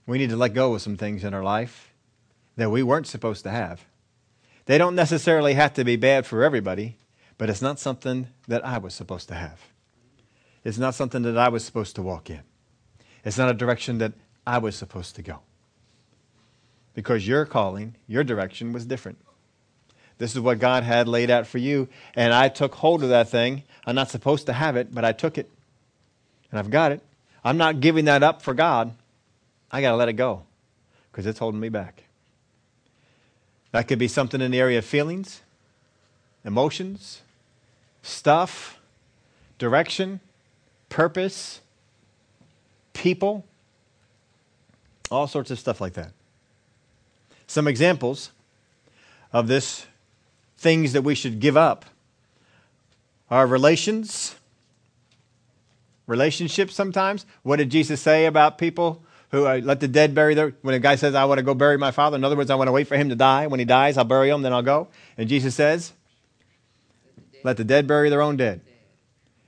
[0.06, 1.92] We need to let go of some things in our life
[2.56, 3.84] that we weren't supposed to have.
[4.66, 6.96] They don't necessarily have to be bad for everybody,
[7.38, 9.60] but it's not something that I was supposed to have.
[10.64, 12.40] It's not something that I was supposed to walk in.
[13.24, 14.12] It's not a direction that
[14.46, 15.40] I was supposed to go
[16.94, 19.18] because your calling, your direction was different.
[20.18, 23.28] This is what God had laid out for you, and I took hold of that
[23.28, 23.64] thing.
[23.86, 25.50] I'm not supposed to have it, but I took it,
[26.50, 27.02] and I've got it.
[27.44, 28.94] I'm not giving that up for God.
[29.70, 30.44] I got to let it go
[31.12, 32.04] because it's holding me back.
[33.72, 35.42] That could be something in the area of feelings,
[36.44, 37.20] emotions,
[38.06, 38.78] stuff,
[39.58, 40.20] direction,
[40.88, 41.60] purpose,
[42.92, 43.44] people,
[45.10, 46.12] all sorts of stuff like that.
[47.46, 48.30] Some examples
[49.32, 49.86] of this
[50.58, 51.84] things that we should give up
[53.30, 54.36] are relations,
[56.06, 57.26] relationships sometimes.
[57.42, 60.54] What did Jesus say about people who uh, let the dead bury their.
[60.62, 62.54] When a guy says, I want to go bury my father, in other words, I
[62.54, 63.48] want to wait for him to die.
[63.48, 64.88] When he dies, I'll bury him, then I'll go.
[65.18, 65.92] And Jesus says,
[67.44, 68.60] let the dead bury their own dead.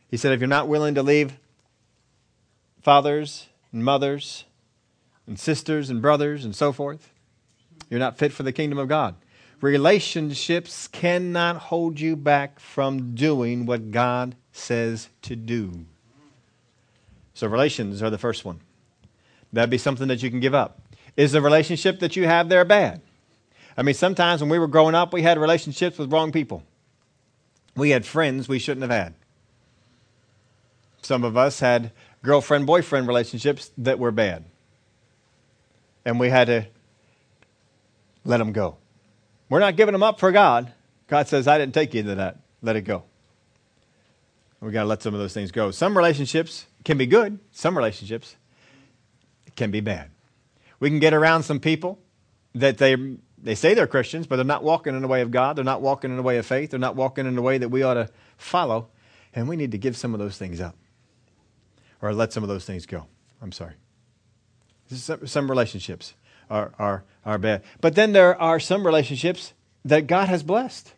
[0.09, 1.39] He said, if you're not willing to leave
[2.83, 4.45] fathers and mothers
[5.27, 7.13] and sisters and brothers and so forth,
[7.91, 9.17] you're not fit for the kingdom of God.
[9.61, 15.85] Relationships cannot hold you back from doing what God says to do.
[17.35, 18.61] So, relations are the first one.
[19.53, 20.81] That'd be something that you can give up.
[21.17, 23.01] Is the relationship that you have there bad?
[23.77, 26.63] I mean, sometimes when we were growing up, we had relationships with wrong people.
[27.79, 29.15] We had friends we shouldn't have had.
[31.03, 34.45] Some of us had girlfriend boyfriend relationships that were bad.
[36.05, 36.67] And we had to
[38.25, 38.77] let them go.
[39.49, 40.73] We're not giving them up for God.
[41.07, 42.41] God says, I didn't take you to that.
[42.61, 43.05] Let it go.
[44.61, 45.71] We got to let some of those things go.
[45.71, 48.37] Some relationships can be good, some relationships
[49.57, 50.11] can be bad.
[50.81, 51.99] We can get around some people
[52.55, 52.97] that they,
[53.43, 55.57] they say they're Christians, but they're not walking in the way of God.
[55.57, 56.71] They're not walking in the way of faith.
[56.71, 58.89] They're not walking in the way that we ought to follow.
[59.35, 60.77] And we need to give some of those things up.
[62.01, 63.07] or let some of those things go.
[63.43, 63.75] I'm sorry.
[64.91, 66.15] Some, relationships
[66.49, 67.63] are, are, are bad.
[67.81, 69.53] But then there are some relationships
[69.85, 70.95] that God has blessed.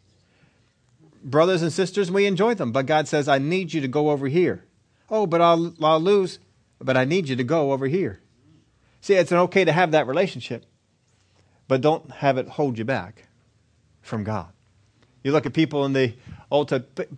[1.22, 4.28] Brothers and sisters, we enjoy them, but God says, I need you to go over
[4.28, 4.64] here.
[5.10, 6.38] Oh, but I'll, I'll lose,
[6.78, 8.20] but I need you to go over here.
[9.00, 10.64] See, it's okay to have that relationship,
[11.70, 13.28] but don't have it hold you back
[14.02, 14.48] from God.
[15.22, 16.14] You look at people in the
[16.50, 16.72] Old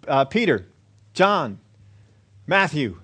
[0.06, 0.66] uh, Peter,
[1.14, 1.58] John,
[2.46, 2.98] Matthew,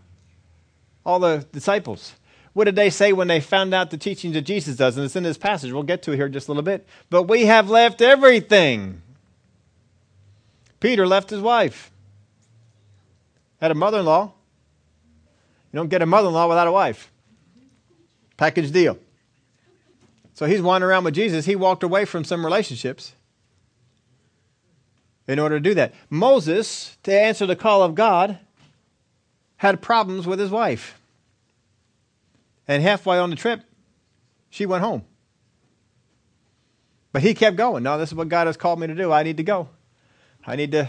[1.07, 2.13] all the disciples.
[2.53, 4.99] What did they say when they found out the teachings that Jesus does?
[4.99, 5.73] And it's in this passage.
[5.73, 6.87] We'll get to it here just a little bit.
[7.09, 9.01] But we have left everything.
[10.81, 11.91] Peter left his wife.
[13.59, 14.35] Had a mother in law.
[15.73, 17.11] You don't get a mother in law without a wife.
[18.37, 18.99] Package deal.
[20.39, 21.47] So he's wandering around with Jesus.
[21.47, 23.13] He walked away from some relationships
[25.27, 25.95] in order to do that.
[26.11, 28.39] Moses, to answer the call of God,
[29.57, 31.01] had problems with his wife.
[32.69, 33.63] And halfway on the trip,
[34.49, 35.03] she went home.
[37.11, 37.83] But he kept going.
[37.83, 39.11] No, this is what God has called me to do.
[39.11, 39.69] I need to go.
[40.47, 40.89] I need to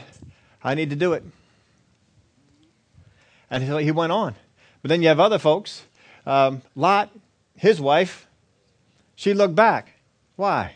[0.63, 1.23] I need to do it.
[3.49, 4.35] And so he went on.
[4.83, 5.85] But then you have other folks.
[6.27, 7.09] Um, Lot,
[7.55, 8.27] his wife,
[9.19, 9.95] she looked back.
[10.37, 10.75] Why?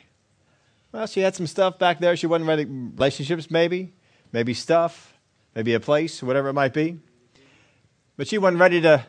[0.92, 2.18] Well, she had some stuff back there.
[2.18, 2.66] She wasn't ready.
[2.66, 3.94] Relationships, maybe,
[4.34, 5.14] maybe stuff,
[5.56, 7.00] maybe a place, whatever it might be.
[8.18, 9.06] But she wasn't ready to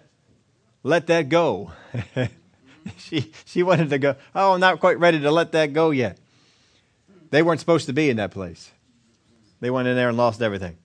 [0.85, 1.73] let that go.
[2.97, 6.16] she, she wanted to go, oh, I'm not quite ready to let that go yet.
[7.31, 8.70] They weren't supposed to be in that place.
[9.59, 10.79] They went in there and lost everything.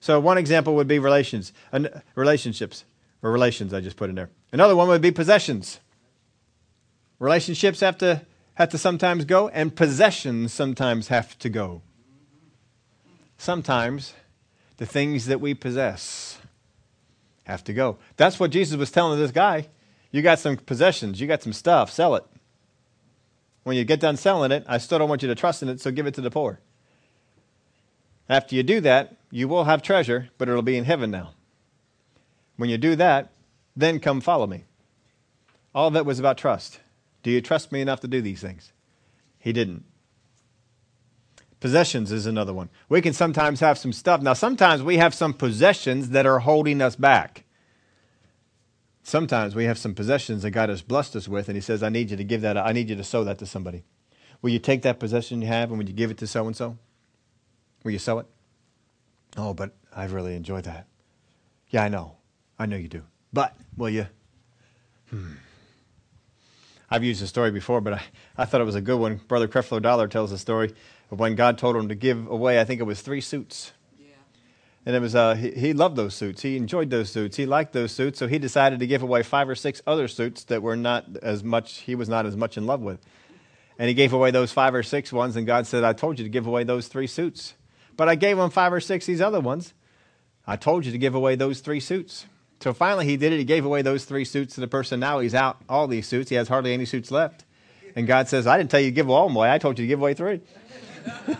[0.00, 1.54] So one example would be relations,
[2.14, 2.84] relationships,
[3.22, 4.28] or relations I just put in there.
[4.52, 5.80] Another one would be possessions.
[7.24, 8.20] Relationships have to
[8.56, 11.80] have to sometimes go, and possessions sometimes have to go.
[13.38, 14.12] Sometimes
[14.76, 16.38] the things that we possess
[17.44, 17.96] have to go.
[18.18, 19.68] That's what Jesus was telling this guy.
[20.10, 22.24] You got some possessions, you got some stuff, sell it.
[23.62, 25.80] When you get done selling it, I still don't want you to trust in it,
[25.80, 26.60] so give it to the poor.
[28.28, 31.30] After you do that, you will have treasure, but it'll be in heaven now.
[32.58, 33.32] When you do that,
[33.74, 34.64] then come follow me.
[35.74, 36.80] All of it was about trust.
[37.24, 38.72] Do you trust me enough to do these things?
[39.38, 39.84] He didn't.
[41.58, 42.68] Possessions is another one.
[42.90, 44.20] We can sometimes have some stuff.
[44.20, 47.44] Now, sometimes we have some possessions that are holding us back.
[49.02, 51.88] Sometimes we have some possessions that God has blessed us with, and He says, I
[51.88, 53.84] need you to give that, I need you to sow that to somebody.
[54.42, 56.54] Will you take that possession you have and will you give it to so and
[56.54, 56.76] so?
[57.82, 58.26] Will you sow it?
[59.38, 60.86] Oh, but I've really enjoyed that.
[61.70, 62.16] Yeah, I know.
[62.58, 63.04] I know you do.
[63.32, 64.06] But will you?
[65.08, 65.32] Hmm.
[66.90, 68.02] I've used the story before, but I,
[68.36, 69.16] I thought it was a good one.
[69.28, 70.74] Brother Creflo Dollar tells the story
[71.10, 73.72] of when God told him to give away, I think it was three suits.
[73.98, 74.06] Yeah.
[74.86, 76.42] And it was uh, he, he loved those suits.
[76.42, 77.36] He enjoyed those suits.
[77.36, 80.44] He liked those suits, so he decided to give away five or six other suits
[80.44, 83.00] that were not as much he was not as much in love with.
[83.78, 86.24] And he gave away those five or six ones, and God said, I told you
[86.24, 87.54] to give away those three suits.
[87.96, 89.74] But I gave him five or six these other ones.
[90.46, 92.26] I told you to give away those three suits.
[92.64, 93.36] So finally, he did it.
[93.36, 94.98] He gave away those three suits to the person.
[94.98, 96.30] Now he's out all these suits.
[96.30, 97.44] He has hardly any suits left.
[97.94, 99.52] And God says, I didn't tell you to give all away.
[99.52, 100.40] I told you to give away three.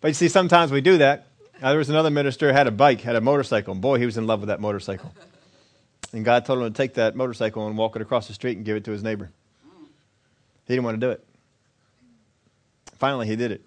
[0.00, 1.26] but you see, sometimes we do that.
[1.60, 4.16] Now, there was another minister had a bike, had a motorcycle, and boy, he was
[4.16, 5.12] in love with that motorcycle.
[6.14, 8.64] And God told him to take that motorcycle and walk it across the street and
[8.64, 9.30] give it to his neighbor.
[10.66, 11.22] He didn't want to do it.
[12.96, 13.60] Finally, he did it.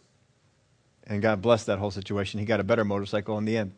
[1.05, 2.39] And God blessed that whole situation.
[2.39, 3.73] He got a better motorcycle in the end.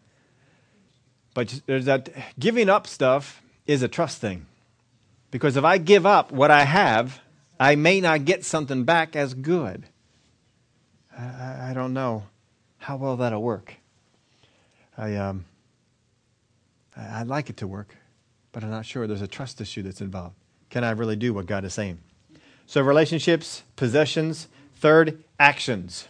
[1.35, 4.47] But there's that giving up stuff is a trust thing.
[5.29, 7.19] Because if I give up what I have,
[7.59, 9.83] I may not get something back as good.
[11.15, 12.23] I, I don't know
[12.77, 13.75] how well that'll work.
[14.97, 15.45] I, um,
[16.95, 17.95] I'd like it to work,
[18.53, 19.05] but I'm not sure.
[19.05, 20.35] There's a trust issue that's involved.
[20.69, 21.99] Can I really do what God is saying?
[22.65, 24.47] So, relationships, possessions.
[24.77, 26.07] Third, actions.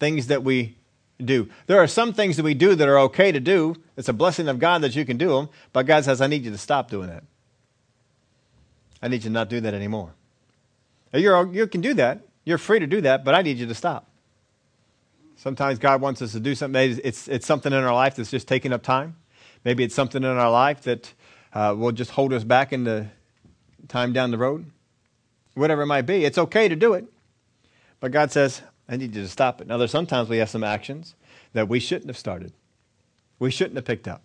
[0.00, 0.76] Things that we
[1.22, 1.48] do.
[1.66, 3.76] There are some things that we do that are okay to do.
[3.96, 6.44] It's a blessing of God that you can do them, but God says, I need
[6.44, 7.24] you to stop doing that.
[9.00, 10.14] I need you to not do that anymore.
[11.12, 12.20] You're, you can do that.
[12.44, 14.08] You're free to do that, but I need you to stop.
[15.36, 16.98] Sometimes God wants us to do something.
[17.04, 19.16] It's, it's something in our life that's just taking up time.
[19.64, 21.12] Maybe it's something in our life that
[21.52, 23.08] uh, will just hold us back in the
[23.88, 24.70] time down the road.
[25.54, 27.04] Whatever it might be, it's okay to do it.
[28.00, 29.66] But God says, I need you to stop it.
[29.66, 31.14] Now, there's sometimes we have some actions
[31.52, 32.52] that we shouldn't have started.
[33.38, 34.22] We shouldn't have picked up.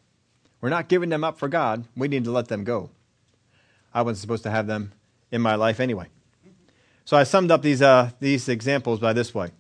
[0.62, 1.86] We're not giving them up for God.
[1.96, 2.90] We need to let them go.
[3.94, 4.92] I wasn't supposed to have them
[5.32, 6.08] in my life anyway.
[7.06, 9.52] So I summed up these, uh, these examples by this way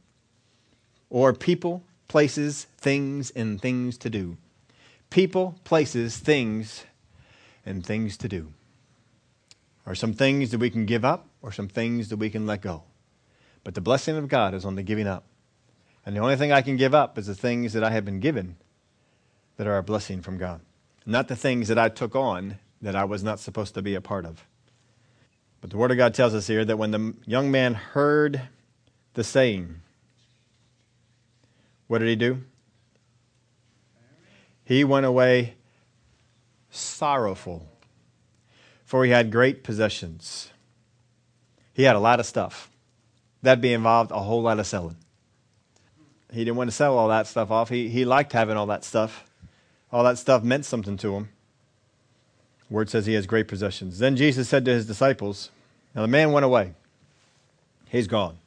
[1.09, 4.37] or people, places, things, and things to do.
[5.09, 6.85] people, places, things,
[7.65, 8.53] and things to do.
[9.85, 12.61] Or some things that we can give up, or some things that we can let
[12.61, 12.83] go.
[13.63, 15.25] But the blessing of God is on the giving up.
[16.05, 18.19] And the only thing I can give up is the things that I have been
[18.19, 18.55] given
[19.57, 20.61] that are a blessing from God,
[21.05, 24.01] not the things that I took on that I was not supposed to be a
[24.01, 24.45] part of.
[25.61, 28.41] But the Word of God tells us here that when the young man heard
[29.13, 29.81] the saying,
[31.87, 32.43] what did he do?
[34.63, 35.55] He went away
[36.69, 37.67] sorrowful,
[38.85, 40.51] for he had great possessions.
[41.73, 42.68] He had a lot of stuff.
[43.41, 44.97] That'd be involved a whole lot of selling.
[46.31, 47.69] He didn't want to sell all that stuff off.
[47.69, 49.25] He, he liked having all that stuff.
[49.91, 51.29] All that stuff meant something to him.
[52.69, 53.97] Word says he has great possessions.
[53.97, 55.49] Then Jesus said to his disciples,
[55.95, 56.73] Now the man went away.
[57.87, 58.37] He's gone.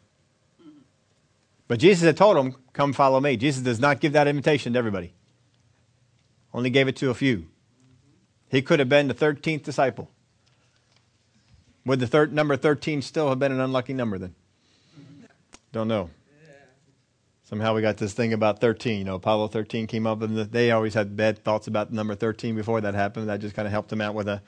[1.66, 3.36] But Jesus had told him, Come follow me.
[3.36, 5.12] Jesus does not give that invitation to everybody,
[6.54, 7.46] only gave it to a few.
[8.48, 10.10] He could have been the 13th disciple.
[11.84, 14.34] Would the third, number 13 still have been an unlucky number then?
[15.72, 16.10] Don't know.
[17.44, 18.98] Somehow we got this thing about 13.
[18.98, 22.14] You know, Apollo 13 came up, and they always had bad thoughts about the number
[22.14, 23.28] 13 before that happened.
[23.28, 24.40] That just kind of helped them out with a,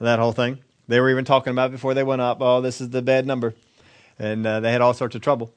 [0.00, 0.58] that whole thing.
[0.88, 3.54] They were even talking about before they went up, oh, this is the bad number.
[4.18, 5.52] And uh, they had all sorts of trouble,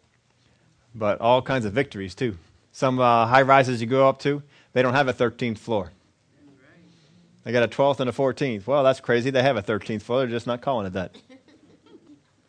[0.94, 2.38] but all kinds of victories, too.
[2.72, 4.44] Some uh, high rises you go up to,
[4.74, 5.92] they don't have a 13th floor.
[7.44, 8.68] They got a 12th and a 14th.
[8.68, 9.32] Well, that's crazy.
[9.32, 10.20] They have a 13th floor.
[10.20, 11.16] They're just not calling it that.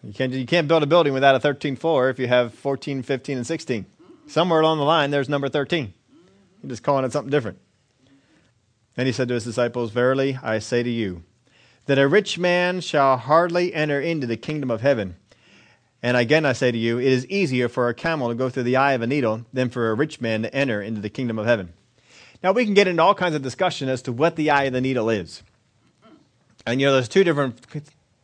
[0.05, 3.03] You can't, you can't build a building without a 13th floor if you have 14,
[3.03, 3.87] 15, and 16.
[4.27, 5.93] Somewhere along the line, there's number 13.
[6.63, 7.59] You're just calling it something different.
[8.97, 11.23] And he said to his disciples, Verily I say to you,
[11.87, 15.17] that a rich man shall hardly enter into the kingdom of heaven.
[16.03, 18.65] And again I say to you, it is easier for a camel to go through
[18.65, 21.39] the eye of a needle than for a rich man to enter into the kingdom
[21.39, 21.73] of heaven.
[22.43, 24.73] Now we can get into all kinds of discussion as to what the eye of
[24.73, 25.43] the needle is.
[26.67, 27.61] And you know, there's two different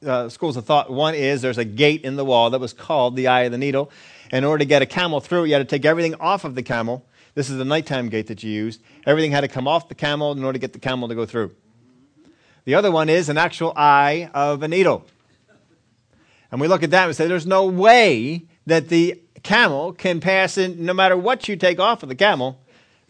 [0.07, 0.91] uh, schools of thought.
[0.91, 3.59] One is there's a gate in the wall that was called the eye of the
[3.59, 3.91] needle.
[4.31, 6.63] In order to get a camel through, you had to take everything off of the
[6.63, 7.05] camel.
[7.35, 8.81] This is the nighttime gate that you used.
[9.07, 11.25] Everything had to come off the camel in order to get the camel to go
[11.25, 11.55] through.
[12.65, 15.07] The other one is an actual eye of a needle.
[16.51, 20.59] And we look at that and say, there's no way that the camel can pass
[20.59, 22.61] in, no matter what you take off of the camel,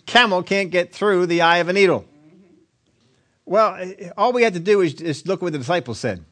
[0.07, 2.05] camel can't get through the eye of a needle.
[3.45, 6.25] Well, all we had to do is, is look what the disciples said.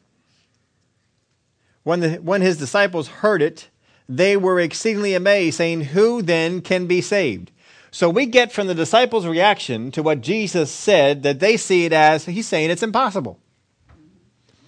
[1.87, 3.69] When, the, when his disciples heard it,
[4.09, 7.49] they were exceedingly amazed, saying, Who then can be saved?
[7.91, 11.93] So we get from the disciples' reaction to what Jesus said that they see it
[11.93, 13.39] as he's saying it's impossible.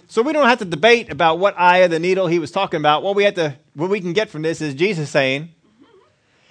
[0.07, 2.79] So we don't have to debate about what eye of the needle he was talking
[2.79, 3.03] about.
[3.03, 5.49] What we have to what we can get from this is Jesus saying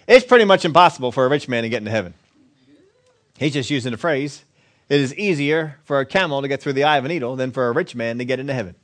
[0.06, 2.12] it's pretty much impossible for a rich man to get into heaven.
[3.38, 4.44] He's just using the phrase,
[4.90, 7.52] it is easier for a camel to get through the eye of a needle than
[7.52, 8.74] for a rich man to get into heaven.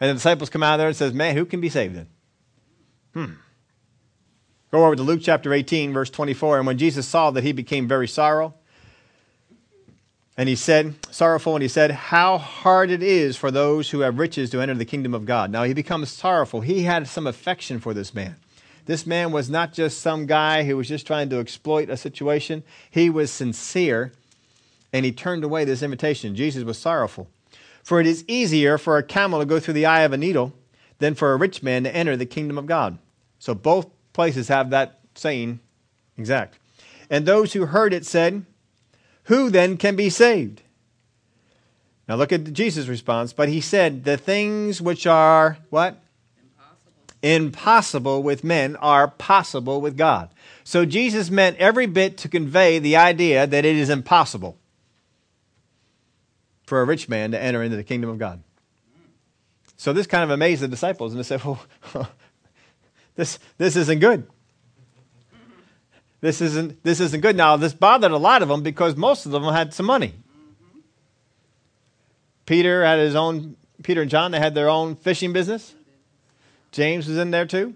[0.00, 2.08] And the disciples come out there and says, Man, who can be saved then?
[3.14, 3.32] Hmm.
[4.70, 6.58] Go over to Luke chapter 18, verse 24.
[6.58, 8.54] And when Jesus saw that he became very sorrow,
[10.36, 14.18] and he said, sorrowful, and he said, How hard it is for those who have
[14.18, 15.50] riches to enter the kingdom of God.
[15.50, 16.60] Now he becomes sorrowful.
[16.60, 18.36] He had some affection for this man.
[18.84, 22.62] This man was not just some guy who was just trying to exploit a situation,
[22.90, 24.12] he was sincere,
[24.92, 26.36] and he turned away this invitation.
[26.36, 27.28] Jesus was sorrowful.
[27.86, 30.52] For it is easier for a camel to go through the eye of a needle
[30.98, 32.98] than for a rich man to enter the kingdom of God.
[33.38, 35.60] So both places have that saying
[36.18, 36.58] exact.
[37.08, 38.44] And those who heard it said,
[39.26, 40.62] Who then can be saved?
[42.08, 43.32] Now look at Jesus' response.
[43.32, 46.02] But he said, The things which are what?
[46.42, 47.22] Impossible.
[47.22, 50.30] Impossible with men are possible with God.
[50.64, 54.58] So Jesus meant every bit to convey the idea that it is impossible
[56.66, 58.42] for a rich man to enter into the kingdom of God.
[59.76, 61.60] So this kind of amazed the disciples, and they said, Well,
[63.16, 64.26] this, this isn't good.
[66.20, 67.36] This isn't, this isn't good.
[67.36, 70.14] Now, this bothered a lot of them because most of them had some money.
[72.46, 75.74] Peter had his own, Peter and John, they had their own fishing business.
[76.72, 77.74] James was in there too.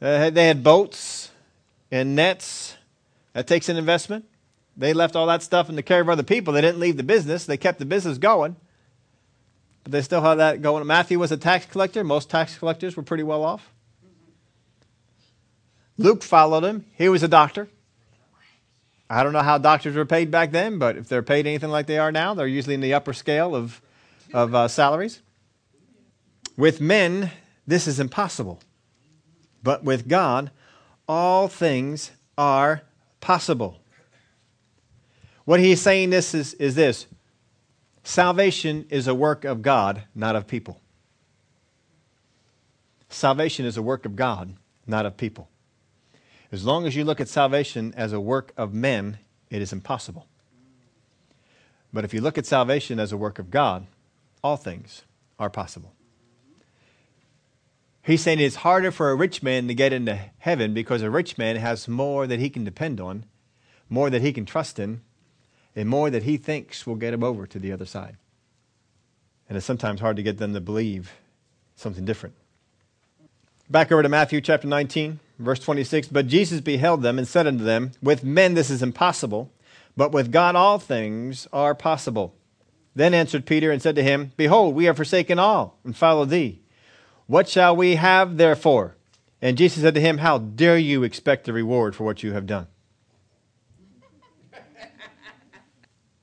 [0.00, 1.30] Uh, they had boats
[1.90, 2.76] and nets.
[3.32, 4.24] That takes an investment.
[4.80, 6.54] They left all that stuff in the care of other people.
[6.54, 8.56] They didn't leave the business, they kept the business going.
[9.84, 10.86] But they still had that going.
[10.86, 12.02] Matthew was a tax collector.
[12.02, 13.72] Most tax collectors were pretty well off.
[15.98, 16.86] Luke followed him.
[16.96, 17.68] He was a doctor.
[19.08, 21.86] I don't know how doctors were paid back then, but if they're paid anything like
[21.86, 23.82] they are now, they're usually in the upper scale of,
[24.32, 25.20] of uh, salaries.
[26.56, 27.30] With men,
[27.66, 28.60] this is impossible.
[29.62, 30.50] But with God,
[31.06, 32.82] all things are
[33.20, 33.80] possible.
[35.50, 37.08] What he's saying this is, is this
[38.04, 40.80] salvation is a work of God, not of people.
[43.08, 44.54] Salvation is a work of God,
[44.86, 45.48] not of people.
[46.52, 49.18] As long as you look at salvation as a work of men,
[49.50, 50.28] it is impossible.
[51.92, 53.88] But if you look at salvation as a work of God,
[54.44, 55.02] all things
[55.36, 55.92] are possible.
[58.04, 61.38] He's saying it's harder for a rich man to get into heaven because a rich
[61.38, 63.24] man has more that he can depend on,
[63.88, 65.00] more that he can trust in,
[65.74, 68.16] and more that he thinks will get him over to the other side.
[69.48, 71.12] And it's sometimes hard to get them to believe
[71.74, 72.34] something different.
[73.68, 76.08] Back over to Matthew chapter 19, verse 26.
[76.08, 79.50] But Jesus beheld them and said unto them, With men this is impossible,
[79.96, 82.34] but with God all things are possible.
[82.94, 86.60] Then answered Peter and said to him, Behold, we have forsaken all and followed thee.
[87.26, 88.96] What shall we have therefore?
[89.40, 92.46] And Jesus said to him, How dare you expect a reward for what you have
[92.46, 92.66] done?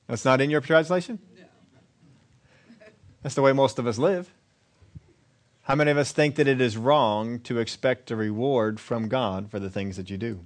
[0.08, 1.18] That's not in your translation?
[3.22, 4.32] That's the way most of us live.
[5.62, 9.50] How many of us think that it is wrong to expect a reward from God
[9.50, 10.40] for the things that you do?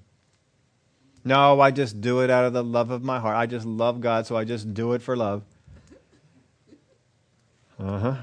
[1.24, 3.36] No, I just do it out of the love of my heart.
[3.36, 5.44] I just love God, so I just do it for love.
[7.78, 8.16] Uh huh.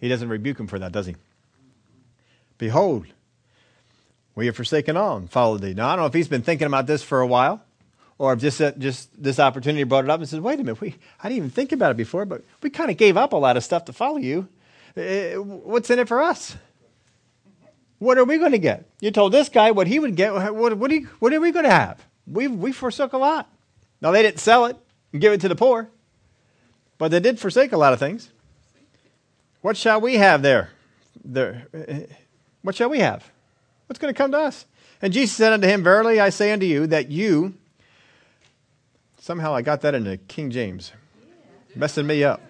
[0.00, 1.16] He doesn't rebuke him for that, does he?
[2.56, 3.06] Behold,
[4.34, 5.74] we have forsaken all and followed thee.
[5.74, 7.62] Now, I don't know if he's been thinking about this for a while
[8.20, 10.94] or just, uh, just this opportunity brought it up and said, wait a minute, we,
[11.22, 13.56] I didn't even think about it before, but we kind of gave up a lot
[13.56, 14.46] of stuff to follow you.
[14.94, 16.54] Uh, what's in it for us?
[17.98, 18.90] What are we going to get?
[19.00, 20.34] You told this guy what he would get.
[20.34, 22.04] What, what, you, what are we going to have?
[22.26, 23.50] We, we forsook a lot.
[24.02, 24.76] Now, they didn't sell it
[25.14, 25.88] and give it to the poor,
[26.98, 28.28] but they did forsake a lot of things.
[29.62, 30.68] What shall we have there?
[31.24, 31.68] there
[32.60, 33.30] what shall we have?
[33.86, 34.66] What's going to come to us?
[35.00, 37.54] And Jesus said unto him, Verily I say unto you that you,
[39.30, 40.90] somehow I got that into King James,
[41.76, 42.40] messing me up.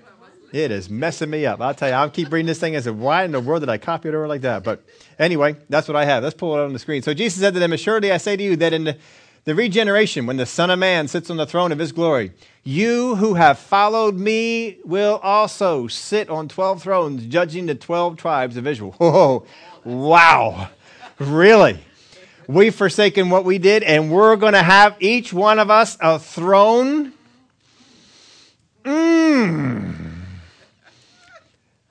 [0.50, 1.60] It is messing me up.
[1.60, 3.68] I'll tell you, I'll keep reading this thing and say, why in the world did
[3.68, 4.64] I copy it over like that?
[4.64, 4.82] But
[5.18, 6.22] anyway, that's what I have.
[6.22, 7.02] Let's pull it up on the screen.
[7.02, 8.96] So Jesus said to them, Assuredly I say to you that in the,
[9.44, 12.32] the regeneration, when the Son of Man sits on the throne of his glory,
[12.64, 18.56] you who have followed me will also sit on 12 thrones, judging the 12 tribes
[18.56, 18.92] of Israel.
[18.96, 19.44] Whoa,
[19.84, 20.70] wow.
[21.18, 21.78] Really?
[22.50, 26.18] We've forsaken what we did, and we're going to have each one of us a
[26.18, 27.12] throne.
[28.82, 29.94] Mmm.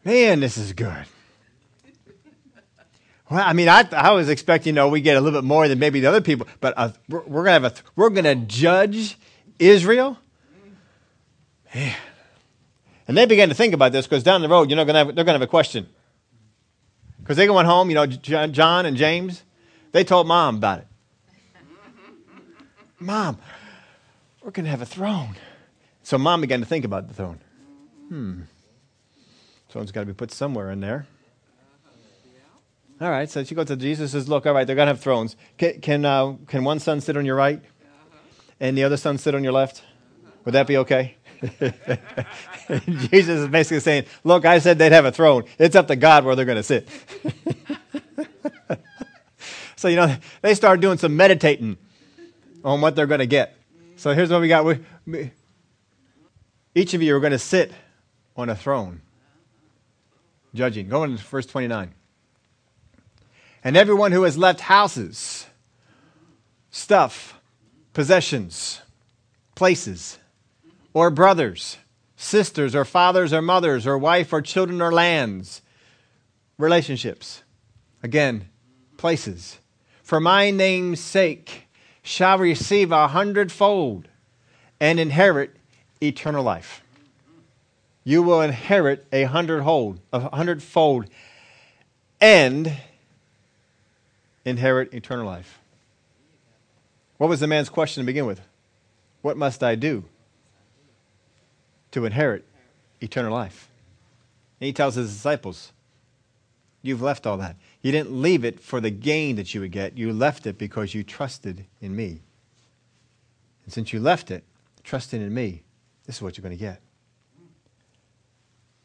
[0.03, 1.05] Man, this is good.
[3.31, 5.69] Well, I mean, I, I was expecting, you know, we get a little bit more
[5.69, 8.25] than maybe the other people, but uh, we're, we're going to have a, we're going
[8.25, 9.17] to judge
[9.59, 10.17] Israel.
[11.73, 11.95] Man.
[13.07, 15.07] And they began to think about this because down the road, you know, gonna have,
[15.15, 15.87] they're going to have a question.
[17.21, 19.43] Because they went home, you know, John and James,
[19.91, 20.87] they told mom about it.
[22.99, 23.37] Mom,
[24.43, 25.35] we're going to have a throne.
[26.03, 27.39] So mom began to think about the throne.
[28.09, 28.41] Hmm.
[29.69, 31.07] Throne's got to be put somewhere in there.
[33.01, 34.99] All right, so she goes to Jesus says, Look, all right, they're going to have
[34.99, 35.37] thrones.
[35.57, 37.61] Can, can, uh, can one son sit on your right
[38.59, 39.83] and the other son sit on your left?
[40.43, 41.15] Would that be okay?
[42.87, 45.45] Jesus is basically saying, Look, I said they'd have a throne.
[45.57, 46.89] It's up to God where they're going to sit.
[49.79, 51.77] so, you know, they start doing some meditating
[52.65, 53.55] on what they're going to get.
[53.95, 54.65] So here's what we got.
[54.65, 55.31] We, we,
[56.75, 57.71] each of you are going to sit
[58.35, 58.99] on a throne
[60.53, 60.89] judging.
[60.89, 61.93] Go into verse 29.
[63.63, 65.45] And everyone who has left houses,
[66.71, 67.39] stuff,
[67.93, 68.81] possessions,
[69.55, 70.19] places,
[70.93, 71.77] or brothers,
[72.17, 75.61] sisters, or fathers, or mothers, or wife, or children, or lands,
[76.57, 77.43] relationships,
[78.03, 78.49] again,
[78.97, 79.57] places,
[80.09, 81.67] for my name's sake,
[82.01, 84.07] shall receive a hundredfold
[84.79, 85.55] and inherit
[86.01, 86.81] eternal life
[88.09, 91.05] you will inherit a hundredfold, a hundredfold,
[92.19, 92.75] and
[94.43, 95.59] inherit eternal life.
[97.17, 98.41] What was the man's question to begin with?
[99.21, 100.05] What must I do
[101.91, 102.45] to inherit
[102.99, 103.69] eternal life?
[104.59, 105.71] And he tells his disciples,
[106.81, 107.57] You've left all that.
[107.81, 109.97] You didn't leave it for the gain that you would get.
[109.97, 112.21] You left it because you trusted in me.
[113.63, 114.43] And since you left it,
[114.83, 115.63] trusting in me,
[116.05, 116.81] this is what you're going to get.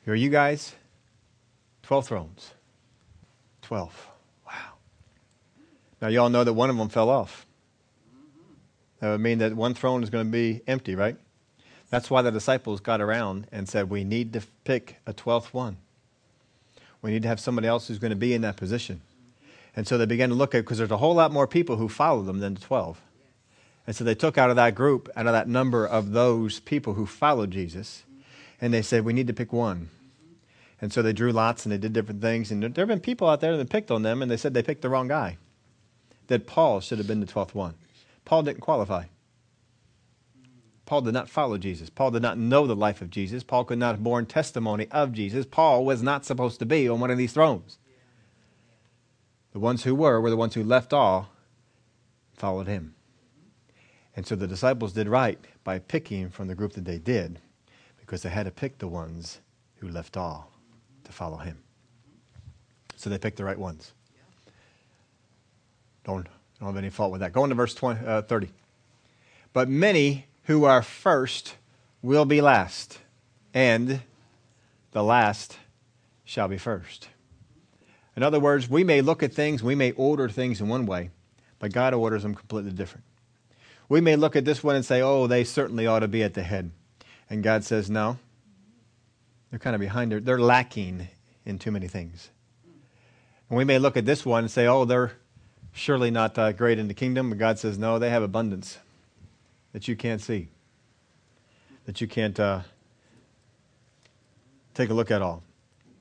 [0.05, 0.75] Here are you guys
[1.83, 2.53] 12 thrones.
[3.63, 4.09] 12.
[4.47, 4.53] Wow.
[6.01, 7.47] Now, you all know that one of them fell off.
[9.01, 11.17] That would mean that one throne is going to be empty, right?
[11.91, 15.77] That's why the disciples got around and said, We need to pick a 12th one.
[17.05, 19.03] We need to have somebody else who's going to be in that position.
[19.77, 21.87] And so they began to look at because there's a whole lot more people who
[21.87, 22.99] follow them than the 12.
[23.87, 26.95] And so they took out of that group, out of that number of those people
[26.95, 28.05] who followed Jesus,
[28.59, 29.91] and they said, we need to pick one.
[30.81, 32.51] And so they drew lots and they did different things.
[32.51, 34.63] And there have been people out there that picked on them, and they said they
[34.63, 35.37] picked the wrong guy.
[36.29, 37.75] That Paul should have been the 12th one.
[38.25, 39.05] Paul didn't qualify.
[40.87, 41.89] Paul did not follow Jesus.
[41.89, 43.43] Paul did not know the life of Jesus.
[43.43, 45.47] Paul could not have borne testimony of Jesus.
[45.47, 47.79] Paul was not supposed to be on one of these thrones.
[49.53, 51.31] The ones who were were the ones who left all,
[52.35, 52.95] followed him.
[54.17, 57.41] And so the disciples did right by picking from the group that they did
[57.99, 59.41] because they had to pick the ones
[59.77, 60.51] who left all
[61.05, 61.59] to follow him.
[62.97, 63.93] So they picked the right ones.
[66.05, 66.27] Don't,
[66.61, 67.33] don't have any fault with that.
[67.33, 68.51] Go on to verse 20, uh, 30.
[69.53, 71.57] But many who are first
[72.03, 72.99] will be last,
[73.53, 74.01] and
[74.93, 75.59] the last
[76.25, 77.09] shall be first.
[78.17, 81.11] In other words, we may look at things, we may order things in one way,
[81.59, 83.05] but God orders them completely different.
[83.89, 86.35] We may look at this one and say, oh, they certainly ought to be at
[86.35, 86.71] the head.
[87.29, 88.19] And God says, no.
[89.51, 90.13] They're kind of behind.
[90.13, 91.09] They're, they're lacking
[91.45, 92.31] in too many things.
[93.49, 95.13] And we may look at this one and say, oh, they're
[95.73, 97.29] surely not uh, great in the kingdom.
[97.29, 98.79] But God says, no, they have abundance
[99.75, 100.49] that you can't see,
[101.85, 102.61] that you can't uh,
[104.73, 105.43] take a look at all.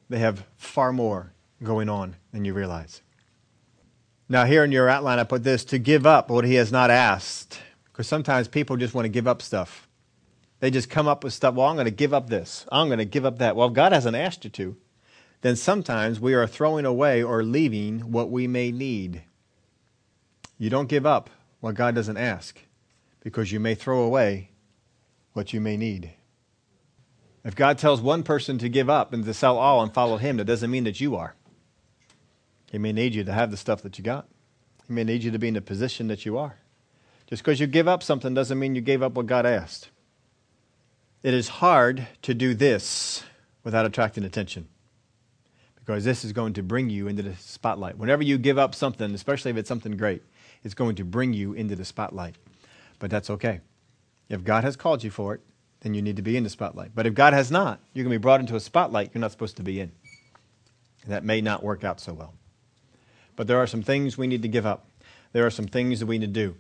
[0.10, 3.02] They have far more going on than you realize.
[4.30, 6.92] Now, here in your outline, I put this to give up what he has not
[6.92, 7.60] asked.
[7.86, 9.88] Because sometimes people just want to give up stuff.
[10.60, 11.56] They just come up with stuff.
[11.56, 12.68] Well, I'm going to give up this.
[12.72, 13.56] I'm going to give up that.
[13.56, 14.78] Well, God hasn't asked you to,
[15.42, 19.24] then sometimes we are throwing away or leaving what we may need.
[20.60, 22.60] You don't give up what God doesn't ask
[23.24, 24.52] because you may throw away
[25.32, 26.12] what you may need.
[27.44, 30.38] If God tells one person to give up and to sell all and follow Him,
[30.38, 31.36] that doesn't mean that you are.
[32.72, 34.28] He may need you to have the stuff that you got,
[34.88, 36.58] He may need you to be in the position that you are.
[37.28, 39.90] Just because you give up something doesn't mean you gave up what God asked.
[41.24, 43.24] It is hard to do this
[43.64, 44.68] without attracting attention
[45.76, 47.98] because this is going to bring you into the spotlight.
[47.98, 50.22] Whenever you give up something, especially if it's something great,
[50.64, 52.36] it's going to bring you into the spotlight.
[53.00, 53.62] But that's okay.
[54.30, 55.42] If God has called you for it,
[55.82, 56.92] then you need to be in the spotlight.
[56.96, 59.32] But if God has not, you're going to be brought into a spotlight you're not
[59.32, 59.92] supposed to be in.
[61.04, 62.34] And that may not work out so well.
[63.36, 64.88] But there are some things we need to give up.
[65.34, 66.56] There are some things that we need to do.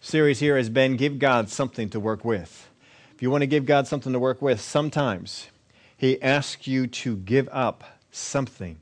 [0.00, 2.68] Series here has been Give God Something to Work With.
[3.14, 5.48] If you want to give God something to work with, sometimes
[5.96, 8.78] He asks you to give up something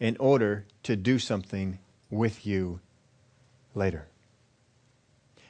[0.00, 1.78] in order to do something
[2.10, 2.80] with you
[3.74, 4.08] later.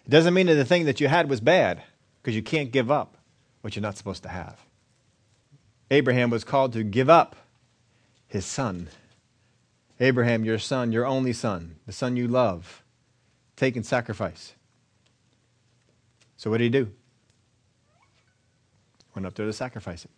[0.07, 1.83] It doesn't mean that the thing that you had was bad,
[2.23, 3.17] because you can't give up
[3.61, 4.61] what you're not supposed to have.
[5.91, 7.35] Abraham was called to give up
[8.29, 8.89] his son.
[9.99, 12.83] Abraham, your son, your only son, the son you love,
[13.57, 14.53] taken sacrifice.
[16.37, 16.93] So what did he do?
[19.15, 20.11] Went up there to sacrifice it.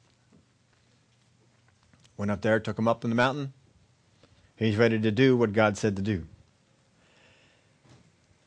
[2.16, 3.52] Went up there, took him up in the mountain.
[4.56, 6.26] He's ready to do what God said to do.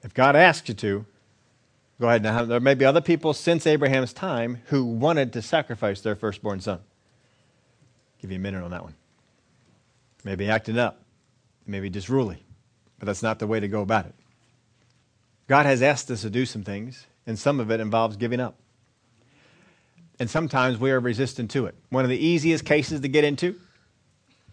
[0.04, 1.06] If God asks you to,
[2.02, 2.24] Go ahead.
[2.24, 6.60] Now, there may be other people since Abraham's time who wanted to sacrifice their firstborn
[6.60, 6.80] son.
[8.20, 8.96] Give you a minute on that one.
[10.24, 11.04] Maybe acting up,
[11.68, 12.40] maybe disruly,
[12.98, 14.16] but that's not the way to go about it.
[15.48, 18.56] God has asked us to do some things, and some of it involves giving up.
[20.20, 21.76] And sometimes we are resistant to it.
[21.90, 23.60] One of the easiest cases to get into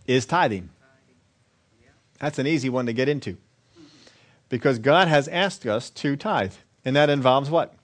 [0.06, 0.68] is tithing.
[2.18, 3.38] That's an easy one to get into
[4.50, 6.52] because God has asked us to tithe.
[6.88, 7.74] And that involves what?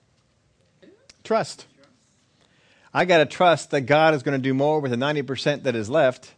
[1.23, 1.67] Trust.
[2.91, 5.75] I got to trust that God is going to do more with the 90% that
[5.75, 6.33] is left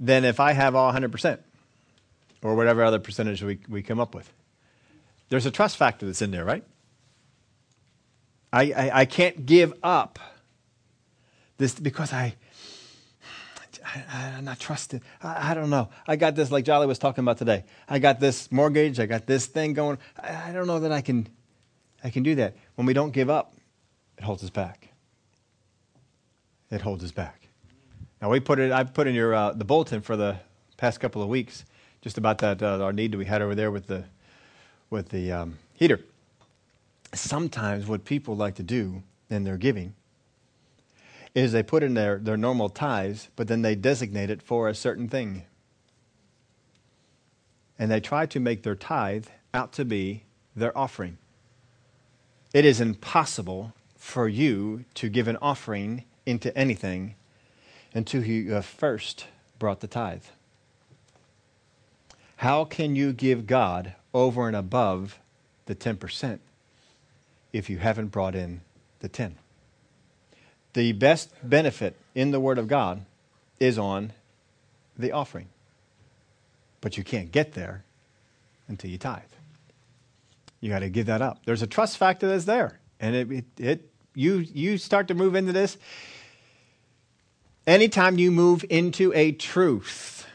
[0.00, 1.38] than if I have all 100%
[2.42, 4.32] or whatever other percentage we, we come up with.
[5.28, 6.64] There's a trust factor that's in there, right?
[8.50, 10.18] I, I, I can't give up
[11.58, 12.34] this because I,
[13.84, 15.02] I, am not trusted.
[15.22, 15.90] I, I, don't know.
[16.06, 17.64] I got this, like Jolly was talking about today.
[17.86, 18.98] I got this mortgage.
[18.98, 19.98] I got this thing going.
[20.18, 21.28] I, I don't know that I can
[22.02, 22.56] I can do that.
[22.76, 23.54] When we don't give up,
[24.16, 24.88] it holds us back.
[26.70, 27.48] It holds us back.
[28.20, 28.72] Now we put it.
[28.72, 30.38] I put in your uh, the bulletin for the
[30.76, 31.64] past couple of weeks
[32.00, 34.04] just about that uh, our need that we had over there with the
[34.90, 36.00] with the um, heater.
[37.14, 39.94] Sometimes what people like to do in their giving
[41.34, 44.74] is they put in their, their normal tithes, but then they designate it for a
[44.74, 45.44] certain thing.
[47.78, 50.24] And they try to make their tithe out to be
[50.56, 51.18] their offering.
[52.52, 57.14] It is impossible for you to give an offering into anything
[57.94, 59.26] until you have first
[59.58, 60.24] brought the tithe.
[62.36, 65.18] How can you give God over and above
[65.66, 66.38] the 10%
[67.52, 68.62] if you haven't brought in
[69.00, 69.36] the 10.
[70.72, 73.04] The best benefit in the Word of God
[73.60, 74.12] is on
[74.96, 75.48] the offering.
[76.80, 77.84] But you can't get there
[78.66, 79.22] until you tithe.
[80.60, 81.44] You got to give that up.
[81.46, 82.80] There's a trust factor that's there.
[83.00, 85.78] And it, it, it, you, you start to move into this.
[87.66, 90.26] Anytime you move into a truth,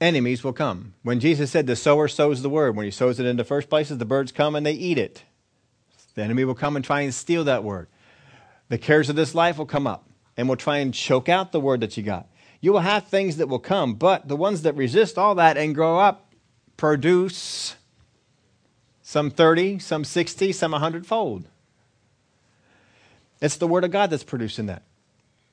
[0.00, 0.94] enemies will come.
[1.02, 3.98] When Jesus said the sower sows the word, when he sows it into first places,
[3.98, 5.22] the birds come and they eat it.
[6.14, 7.88] The enemy will come and try and steal that word.
[8.68, 11.60] The cares of this life will come up and will try and choke out the
[11.60, 12.28] word that you got.
[12.60, 15.74] You will have things that will come, but the ones that resist all that and
[15.74, 16.32] grow up
[16.76, 17.76] produce
[19.12, 21.44] some 30, some 60, some 100 fold.
[23.42, 24.84] It's the Word of God that's producing that.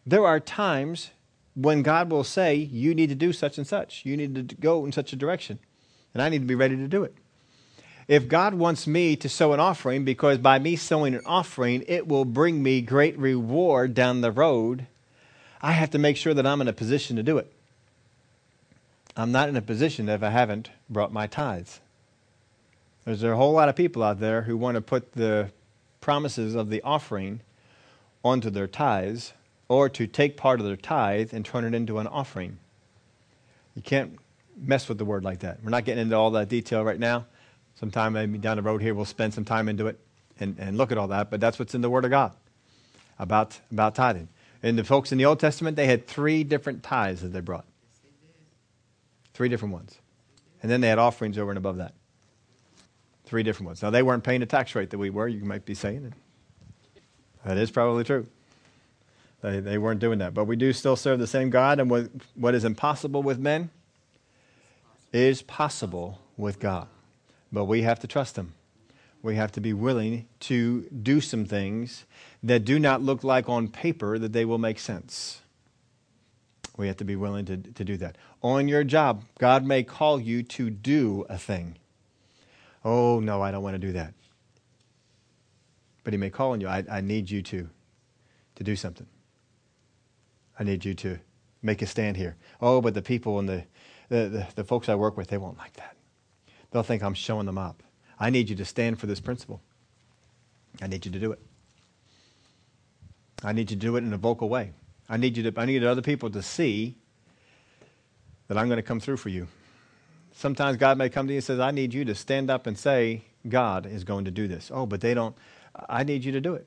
[0.05, 1.09] There are times
[1.55, 4.05] when God will say, You need to do such and such.
[4.05, 5.59] You need to go in such a direction.
[6.13, 7.13] And I need to be ready to do it.
[8.07, 12.07] If God wants me to sow an offering, because by me sowing an offering, it
[12.07, 14.87] will bring me great reward down the road,
[15.61, 17.51] I have to make sure that I'm in a position to do it.
[19.17, 21.81] I'm not in a position if I haven't brought my tithes.
[23.09, 25.49] There's a whole lot of people out there who want to put the
[25.99, 27.41] promises of the offering
[28.23, 29.33] onto their tithes
[29.67, 32.59] or to take part of their tithe and turn it into an offering.
[33.73, 34.19] You can't
[34.55, 35.57] mess with the word like that.
[35.63, 37.25] We're not getting into all that detail right now.
[37.79, 39.99] Sometime maybe down the road here we'll spend some time into it
[40.39, 42.35] and, and look at all that, but that's what's in the Word of God
[43.17, 44.27] about, about tithing.
[44.61, 47.65] And the folks in the Old Testament, they had three different tithes that they brought.
[49.33, 49.97] Three different ones.
[50.61, 51.95] And then they had offerings over and above that.
[53.29, 53.83] Three different ones.
[53.83, 55.27] Now, they weren't paying the tax rate that we were.
[55.27, 56.13] You might be saying it.
[57.45, 58.25] That is probably true.
[59.43, 60.33] They, they weren't doing that.
[60.33, 63.69] But we do still serve the same God, and what, what is impossible with men
[65.13, 66.87] is possible with God.
[67.51, 68.53] But we have to trust Him.
[69.21, 72.05] We have to be willing to do some things
[72.41, 75.41] that do not look like on paper that they will make sense.
[76.77, 78.17] We have to be willing to, to do that.
[78.41, 81.75] On your job, God may call you to do a thing.
[82.83, 84.13] Oh, no, I don't want to do that.
[86.03, 86.67] But He may call on you.
[86.67, 87.69] I, I need you to,
[88.55, 89.07] to do something.
[90.57, 91.19] I need you to
[91.61, 92.35] make a stand here.
[92.61, 93.63] Oh, but the people and the,
[94.09, 95.95] the, the, the folks I work with, they won't like that.
[96.71, 97.83] They'll think I'm showing them up.
[98.19, 99.61] I need you to stand for this principle.
[100.81, 101.39] I need you to do it.
[103.43, 104.73] I need you to do it in a vocal way.
[105.09, 106.95] I need you to I need other people to see
[108.47, 109.47] that I'm going to come through for you.
[110.39, 112.79] Sometimes God may come to you and says, I need you to stand up and
[112.79, 114.71] say, God is going to do this.
[114.73, 115.35] Oh, but they don't.
[115.89, 116.65] I need you to do it.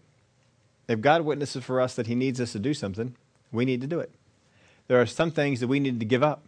[0.88, 3.16] If God witnesses for us that He needs us to do something,
[3.50, 4.10] we need to do it.
[4.88, 6.44] There are some things that we need to give up.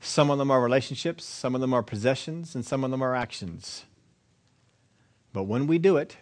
[0.00, 3.14] Some of them are relationships, some of them are possessions, and some of them are
[3.14, 3.84] actions.
[5.34, 6.16] But when we do it,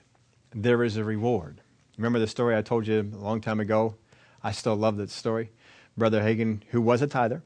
[0.53, 1.61] there is a reward.
[1.97, 3.95] Remember the story I told you a long time ago?
[4.43, 5.51] I still love that story.
[5.97, 7.45] Brother Hagin, who was a tither,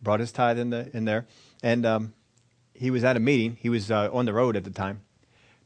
[0.00, 1.26] brought his tithe in, the, in there,
[1.60, 2.12] and um,
[2.78, 3.56] he was at a meeting.
[3.60, 5.02] He was uh, on the road at the time,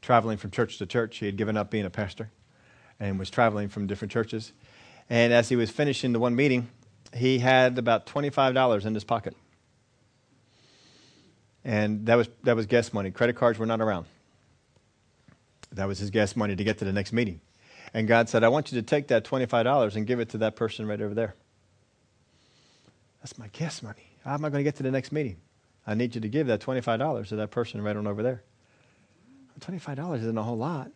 [0.01, 1.17] traveling from church to church.
[1.17, 2.31] He had given up being a pastor
[2.99, 4.53] and was traveling from different churches.
[5.09, 6.69] And as he was finishing the one meeting,
[7.13, 9.35] he had about $25 in his pocket.
[11.63, 13.11] And that was, that was gas money.
[13.11, 14.05] Credit cards were not around.
[15.73, 17.41] That was his gas money to get to the next meeting.
[17.93, 20.55] And God said, I want you to take that $25 and give it to that
[20.55, 21.35] person right over there.
[23.21, 24.07] That's my gas money.
[24.23, 25.37] How am I going to get to the next meeting?
[25.85, 28.43] I need you to give that $25 to that person right on over there.
[29.59, 30.91] $25 isn't a whole lot.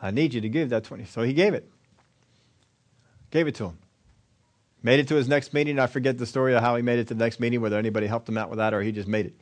[0.00, 1.04] I need you to give that 20.
[1.04, 1.70] So he gave it.
[3.30, 3.78] Gave it to him.
[4.82, 5.78] Made it to his next meeting.
[5.78, 8.06] I forget the story of how he made it to the next meeting, whether anybody
[8.06, 9.34] helped him out with that or he just made it.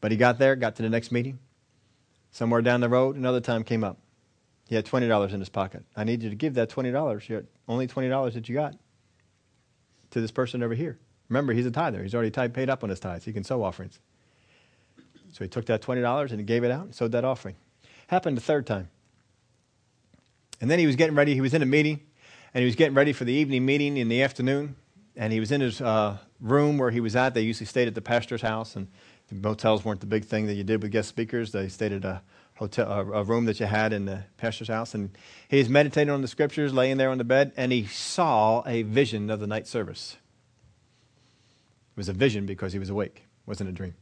[0.00, 1.38] But he got there, got to the next meeting.
[2.30, 3.98] Somewhere down the road, another time came up.
[4.66, 5.84] He had $20 in his pocket.
[5.94, 8.74] I need you to give that $20, you had only $20 that you got,
[10.10, 10.98] to this person over here.
[11.28, 12.02] Remember, he's a tither.
[12.02, 13.24] He's already paid up on his tithes.
[13.24, 13.98] He can sow offerings.
[15.32, 17.56] So he took that $20 and he gave it out and sowed that offering.
[18.08, 18.88] Happened the third time.
[20.60, 21.34] And then he was getting ready.
[21.34, 22.00] He was in a meeting
[22.54, 24.76] and he was getting ready for the evening meeting in the afternoon.
[25.16, 27.34] And he was in his uh, room where he was at.
[27.34, 28.88] They usually stayed at the pastor's house, and
[29.28, 31.52] the motels weren't the big thing that you did with guest speakers.
[31.52, 32.22] They stayed at a
[32.54, 34.94] hotel, a, a room that you had in the pastor's house.
[34.94, 35.10] And
[35.48, 38.82] he was meditating on the scriptures, laying there on the bed, and he saw a
[38.82, 40.16] vision of the night service.
[41.94, 43.94] It was a vision because he was awake, it wasn't a dream.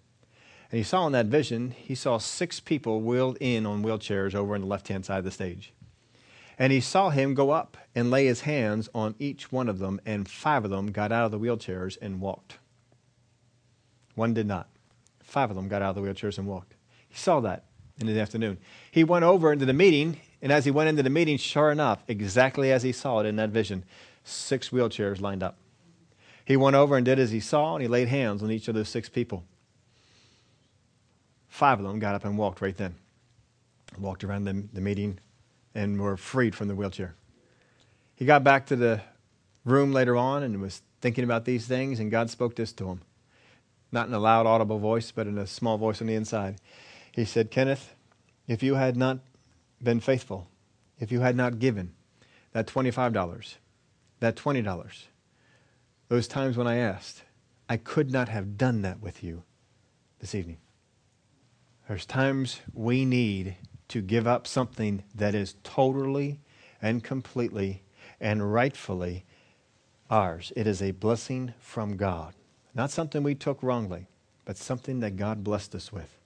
[0.70, 4.54] And he saw in that vision, he saw six people wheeled in on wheelchairs over
[4.54, 5.74] on the left hand side of the stage.
[6.58, 10.00] And he saw him go up and lay his hands on each one of them,
[10.06, 12.56] and five of them got out of the wheelchairs and walked.
[14.14, 14.68] One did not.
[15.22, 16.74] Five of them got out of the wheelchairs and walked.
[17.08, 17.66] He saw that
[18.00, 18.58] in the afternoon.
[18.90, 22.02] He went over into the meeting And as he went into the meeting, sure enough,
[22.08, 23.84] exactly as he saw it in that vision,
[24.24, 25.56] six wheelchairs lined up.
[26.52, 28.74] He went over and did as he saw, and he laid hands on each of
[28.74, 29.46] those six people.
[31.48, 32.96] Five of them got up and walked right then,
[33.98, 35.18] walked around the, the meeting,
[35.74, 37.14] and were freed from the wheelchair.
[38.14, 39.00] He got back to the
[39.64, 43.00] room later on and was thinking about these things, and God spoke this to him.
[43.90, 46.56] Not in a loud, audible voice, but in a small voice on the inside.
[47.12, 47.94] He said, Kenneth,
[48.46, 49.20] if you had not
[49.82, 50.48] been faithful,
[51.00, 51.94] if you had not given
[52.52, 53.54] that $25,
[54.20, 55.04] that $20,
[56.12, 57.22] those times when I asked,
[57.70, 59.44] I could not have done that with you
[60.18, 60.58] this evening.
[61.88, 63.56] There's times we need
[63.88, 66.38] to give up something that is totally
[66.82, 67.82] and completely
[68.20, 69.24] and rightfully
[70.10, 70.52] ours.
[70.54, 72.34] It is a blessing from God.
[72.74, 74.06] Not something we took wrongly,
[74.44, 76.18] but something that God blessed us with.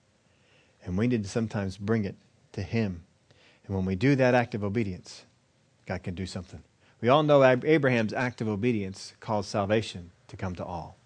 [0.83, 2.17] And we need to sometimes bring it
[2.51, 3.05] to Him.
[3.65, 5.23] And when we do that act of obedience,
[5.85, 6.61] God can do something.
[7.01, 10.97] We all know Abraham's act of obedience caused salvation to come to all.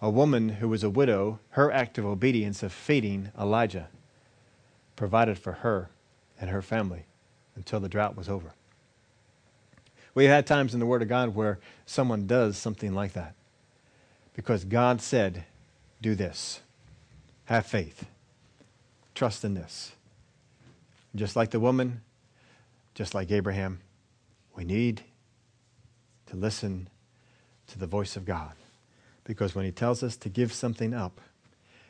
[0.00, 3.88] A woman who was a widow, her act of obedience of feeding Elijah
[4.96, 5.90] provided for her
[6.40, 7.06] and her family
[7.54, 8.52] until the drought was over.
[10.14, 13.34] We've had times in the Word of God where someone does something like that
[14.34, 15.44] because God said,
[16.00, 16.60] Do this.
[17.44, 18.06] Have faith.
[19.14, 19.92] Trust in this.
[21.14, 22.00] Just like the woman,
[22.94, 23.80] just like Abraham,
[24.54, 25.02] we need
[26.26, 26.88] to listen
[27.68, 28.54] to the voice of God.
[29.24, 31.20] Because when He tells us to give something up,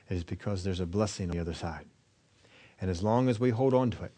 [0.09, 1.87] it is because there's a blessing on the other side.
[2.81, 4.13] And as long as we hold on to it,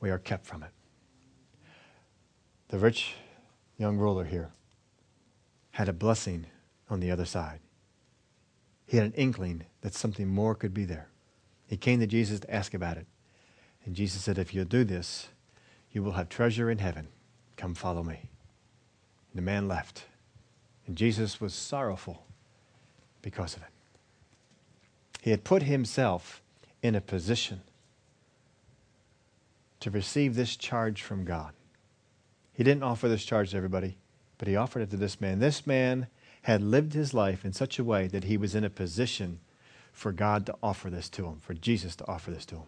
[0.00, 0.70] we are kept from it.
[2.68, 3.14] The rich
[3.78, 4.50] young ruler here
[5.72, 6.46] had a blessing
[6.88, 7.60] on the other side.
[8.86, 11.08] He had an inkling that something more could be there.
[11.66, 13.06] He came to Jesus to ask about it.
[13.84, 15.28] And Jesus said, If you'll do this,
[15.90, 17.08] you will have treasure in heaven.
[17.56, 18.20] Come follow me.
[19.30, 20.04] And the man left.
[20.86, 22.24] And Jesus was sorrowful
[23.22, 23.68] because of it.
[25.22, 26.42] He had put himself
[26.82, 27.62] in a position
[29.80, 31.52] to receive this charge from God.
[32.52, 33.96] He didn't offer this charge to everybody,
[34.38, 35.38] but he offered it to this man.
[35.38, 36.06] This man
[36.42, 39.40] had lived his life in such a way that he was in a position
[39.92, 42.66] for God to offer this to him, for Jesus to offer this to him.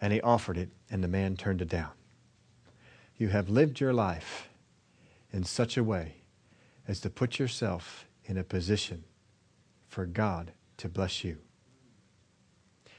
[0.00, 1.90] And he offered it, and the man turned it down.
[3.16, 4.48] You have lived your life
[5.32, 6.16] in such a way
[6.86, 9.04] as to put yourself in a position
[9.88, 11.38] for God to bless you,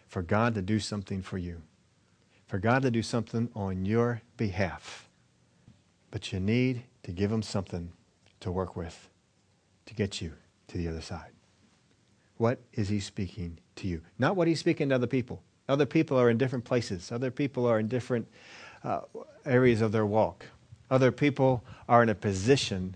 [0.07, 1.61] for God to do something for you,
[2.47, 5.09] for God to do something on your behalf.
[6.11, 7.91] But you need to give Him something
[8.39, 9.09] to work with
[9.85, 10.33] to get you
[10.67, 11.31] to the other side.
[12.37, 14.01] What is he speaking to you?
[14.19, 15.41] Not what he's speaking to other people.
[15.67, 18.27] Other people are in different places, other people are in different
[18.85, 19.01] uh,
[19.45, 20.45] areas of their walk.
[20.89, 22.95] Other people are in a position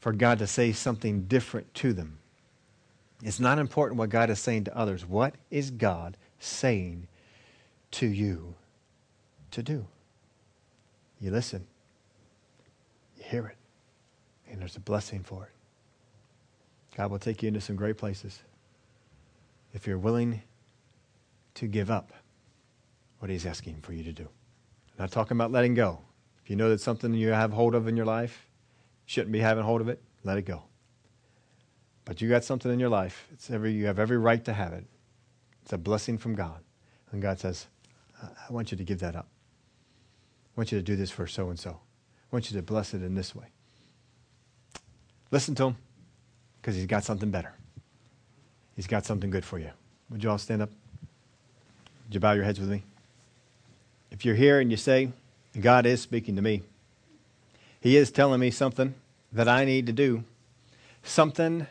[0.00, 2.18] for God to say something different to them.
[3.22, 5.06] It's not important what God is saying to others.
[5.06, 7.08] What is God saying
[7.92, 8.54] to you
[9.52, 9.86] to do?
[11.20, 11.66] You listen,
[13.16, 13.56] you hear it,
[14.52, 15.50] and there's a blessing for it.
[16.98, 18.40] God will take you into some great places
[19.72, 20.42] if you're willing
[21.54, 22.12] to give up
[23.20, 24.28] what He's asking for you to do.
[24.96, 26.00] I'm not talking about letting go.
[26.42, 28.46] If you know that something you have hold of in your life,
[29.06, 30.62] shouldn't be having hold of it, let it go.
[32.04, 33.28] But you got something in your life.
[33.32, 34.84] It's every, you have every right to have it.
[35.62, 36.60] It's a blessing from God.
[37.10, 37.66] And God says,
[38.22, 39.28] I want you to give that up.
[40.56, 41.70] I want you to do this for so and so.
[41.70, 43.46] I want you to bless it in this way.
[45.30, 45.76] Listen to Him
[46.60, 47.52] because he's got something better.
[48.76, 49.70] He's got something good for you.
[50.10, 50.70] Would you all stand up?
[52.06, 52.82] Would you bow your heads with me?
[54.14, 55.10] If you're here and you say,
[55.60, 56.62] God is speaking to me,
[57.80, 58.94] He is telling me something
[59.32, 60.22] that I need to do,
[61.02, 61.66] something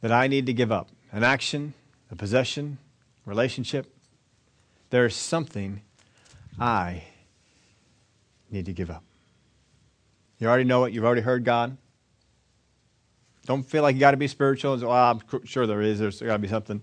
[0.00, 1.74] that I need to give up an action,
[2.12, 2.78] a possession,
[3.26, 3.92] relationship.
[4.90, 5.82] There's something
[6.60, 7.02] I
[8.48, 9.02] need to give up.
[10.38, 11.76] You already know it, you've already heard God.
[13.46, 14.76] Don't feel like you got to be spiritual.
[14.76, 15.98] Well, I'm sure there is.
[15.98, 16.80] There's got to be something.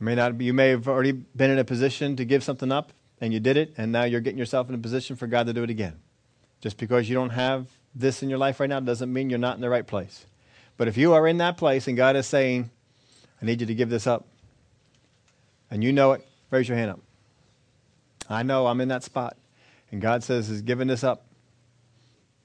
[0.00, 2.92] May not be, you may have already been in a position to give something up,
[3.20, 5.52] and you did it, and now you're getting yourself in a position for God to
[5.52, 5.98] do it again.
[6.60, 9.56] Just because you don't have this in your life right now doesn't mean you're not
[9.56, 10.26] in the right place.
[10.76, 12.70] But if you are in that place and God is saying,
[13.42, 14.26] I need you to give this up,
[15.70, 17.00] and you know it, raise your hand up.
[18.30, 19.36] I know I'm in that spot.
[19.90, 21.24] And God says, He's given this up.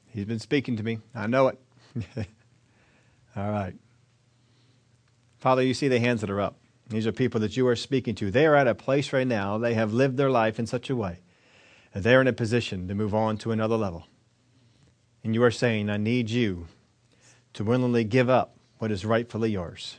[0.10, 0.99] He's been speaking to me.
[1.14, 1.60] I know it.
[3.36, 3.74] All right.
[5.39, 6.56] Father, you see the hands that are up.
[6.94, 8.30] These are people that you are speaking to.
[8.30, 10.96] They are at a place right now, they have lived their life in such a
[10.96, 11.22] way
[11.91, 14.06] that they're in a position to move on to another level.
[15.24, 16.68] And you are saying, I need you
[17.54, 19.98] to willingly give up what is rightfully yours,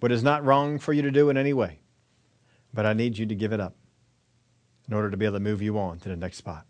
[0.00, 1.78] what is not wrong for you to do in any way,
[2.74, 3.74] but I need you to give it up
[4.86, 6.66] in order to be able to move you on to the next spot.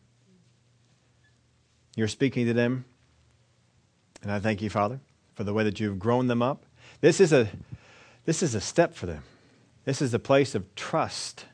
[1.97, 2.85] You're speaking to them,
[4.23, 5.01] and I thank you, Father,
[5.35, 6.65] for the way that you've grown them up.
[7.01, 7.49] This is a,
[8.25, 9.25] this is a step for them.
[9.89, 11.47] This is a place of trust.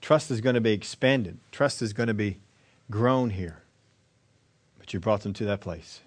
[0.00, 2.38] Trust is going to be expanded, trust is going to be
[2.90, 3.62] grown here.
[4.78, 6.00] But you brought them to that place.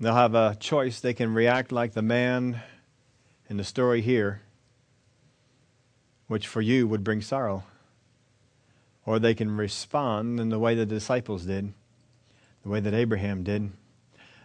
[0.00, 1.00] They'll have a choice.
[1.00, 2.62] They can react like the man
[3.50, 4.40] in the story here,
[6.28, 7.64] which for you would bring sorrow.
[9.04, 11.74] Or they can respond in the way the disciples did,
[12.62, 13.70] the way that Abraham did,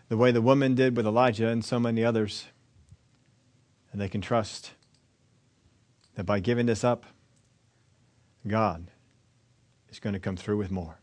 [0.10, 2.48] the way the woman did with Elijah and so many others.
[3.94, 4.72] And they can trust
[6.16, 7.06] that by giving this up,
[8.48, 8.92] God
[9.90, 11.00] is going to come through with more.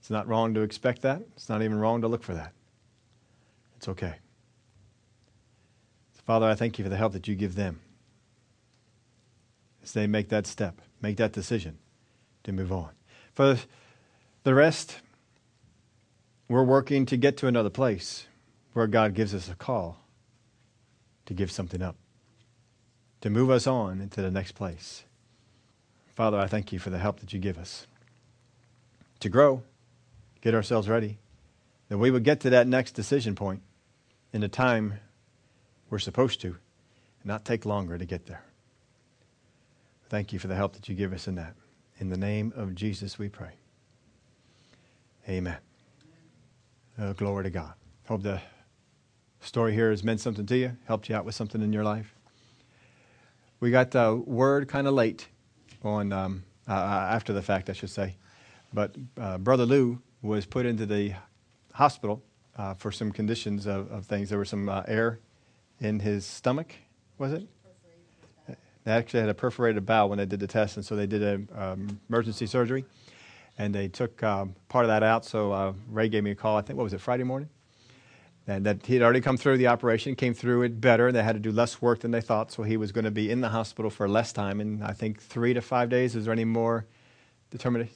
[0.00, 1.22] It's not wrong to expect that.
[1.34, 2.52] It's not even wrong to look for that.
[3.76, 4.14] It's okay.
[6.14, 7.80] So Father, I thank you for the help that you give them
[9.82, 11.78] as they make that step, make that decision
[12.44, 12.90] to move on.
[13.32, 13.58] For
[14.42, 14.98] the rest,
[16.48, 18.26] we're working to get to another place
[18.72, 19.98] where God gives us a call
[21.26, 21.96] to give something up,
[23.20, 25.04] to move us on into the next place.
[26.14, 27.86] Father, I thank you for the help that you give us
[29.20, 29.62] to grow,
[30.40, 31.18] get ourselves ready,
[31.88, 33.62] that we would get to that next decision point
[34.32, 35.00] in the time
[35.90, 38.42] we're supposed to, and not take longer to get there.
[40.08, 41.54] Thank you for the help that you give us in that.
[41.98, 43.52] In the name of Jesus, we pray.
[45.28, 45.58] Amen.
[46.98, 47.74] Uh, glory to God.
[48.06, 48.40] Hope the
[49.40, 52.14] story here has meant something to you, helped you out with something in your life.
[53.60, 55.26] We got the word kind of late
[55.82, 58.14] on um, uh, uh, after the fact, I should say,
[58.72, 61.14] but uh, Brother Lou was put into the
[61.74, 62.22] hospital
[62.56, 64.28] uh, for some conditions of, of, things.
[64.28, 65.18] There was some uh, air
[65.80, 66.74] in his stomach,
[67.18, 67.48] was it?
[68.84, 71.22] They actually had a perforated bowel when they did the test, and so they did
[71.22, 72.84] an um, emergency surgery,
[73.58, 75.24] and they took um, part of that out.
[75.24, 76.56] So uh, Ray gave me a call.
[76.56, 77.48] I think what was it Friday morning,
[78.48, 81.06] and that he had already come through the operation, came through it better.
[81.08, 83.10] And they had to do less work than they thought, so he was going to
[83.10, 86.16] be in the hospital for less time, and I think three to five days.
[86.16, 86.86] Is there any more
[87.50, 87.94] determination?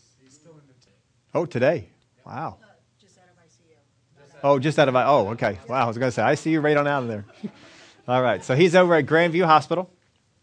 [1.35, 1.89] Oh, today.
[2.27, 2.59] Wow.
[2.63, 2.67] Uh,
[3.01, 4.21] just out of ICU.
[4.21, 5.59] Just out oh, just out of oh, okay.
[5.67, 7.25] Wow, I was going to say I see you right on out of there.
[8.09, 9.91] All right, so he's over at Grandview Hospital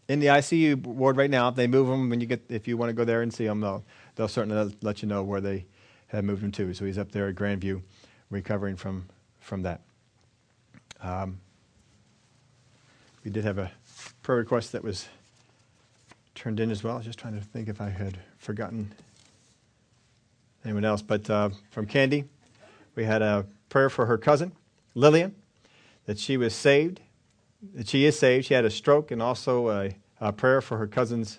[0.08, 1.48] in the ICU ward right now.
[1.48, 3.44] If they move him, when you get, if you want to go there and see
[3.46, 3.84] him, they'll
[4.16, 5.66] they'll certainly let you know where they
[6.08, 6.74] have moved him to.
[6.74, 7.82] So he's up there at Grandview,
[8.30, 9.06] recovering from
[9.38, 9.82] from that.
[11.02, 11.40] Um,
[13.24, 13.70] we did have a
[14.22, 15.08] prayer request that was
[16.34, 16.94] turned in as well.
[16.94, 18.92] I was just trying to think if I had forgotten
[20.64, 22.24] anyone else, but uh, from Candy,
[22.94, 24.52] we had a prayer for her cousin,
[24.94, 25.34] Lillian,
[26.06, 27.00] that she was saved,
[27.74, 28.46] that she is saved.
[28.46, 31.38] She had a stroke, and also a, a prayer for her cousin's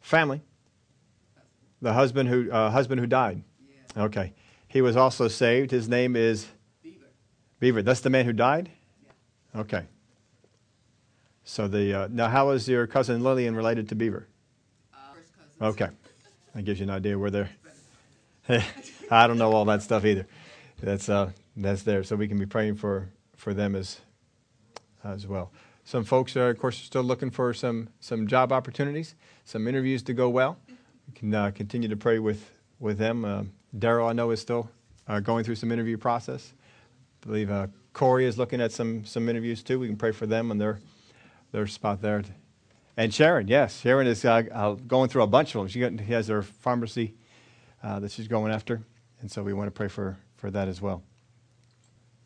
[0.00, 0.40] family,
[1.82, 3.42] the husband who, uh, husband who died.
[3.96, 4.04] Yeah.
[4.04, 4.32] Okay.
[4.68, 5.70] He was also saved.
[5.70, 6.46] His name is
[7.60, 7.76] Beaver.
[7.76, 7.82] Beaver.
[7.82, 8.70] That's the man who died?
[9.54, 9.84] Okay.
[11.44, 14.26] So the uh, now, how is your cousin Lillian related to Beaver?
[14.94, 15.88] Uh, okay,
[16.54, 17.50] that gives you an idea where they're.
[19.10, 20.26] I don't know all that stuff either.
[20.80, 22.02] That's uh, that's there.
[22.04, 24.00] So we can be praying for, for them as,
[25.04, 25.52] as well.
[25.84, 30.14] Some folks are, of course, still looking for some, some job opportunities, some interviews to
[30.14, 30.58] go well.
[30.68, 33.24] We can uh, continue to pray with, with them.
[33.24, 33.44] Uh,
[33.76, 34.70] Daryl, I know, is still
[35.08, 36.52] uh, going through some interview process.
[37.22, 39.78] I believe uh, Corey is looking at some, some interviews too.
[39.78, 40.78] We can pray for them and their,
[41.52, 42.22] their spot there.
[42.96, 45.68] And Sharon, yes, Sharon is uh, uh, going through a bunch of them.
[45.68, 47.14] She, got, she has her pharmacy
[47.82, 48.82] that she's going after,
[49.20, 51.02] and so we want to pray for, for that as well.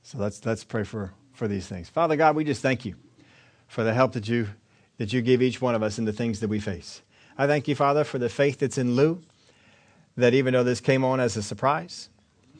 [0.03, 1.88] So let's, let's pray for, for these things.
[1.88, 2.97] Father God, we just thank you
[3.68, 4.49] for the help that you,
[4.99, 7.03] that you give each one of us in the things that we face.
[7.38, 9.22] I thank you, Father, for the faith that's in Lou,
[10.16, 12.09] that even though this came on as a surprise,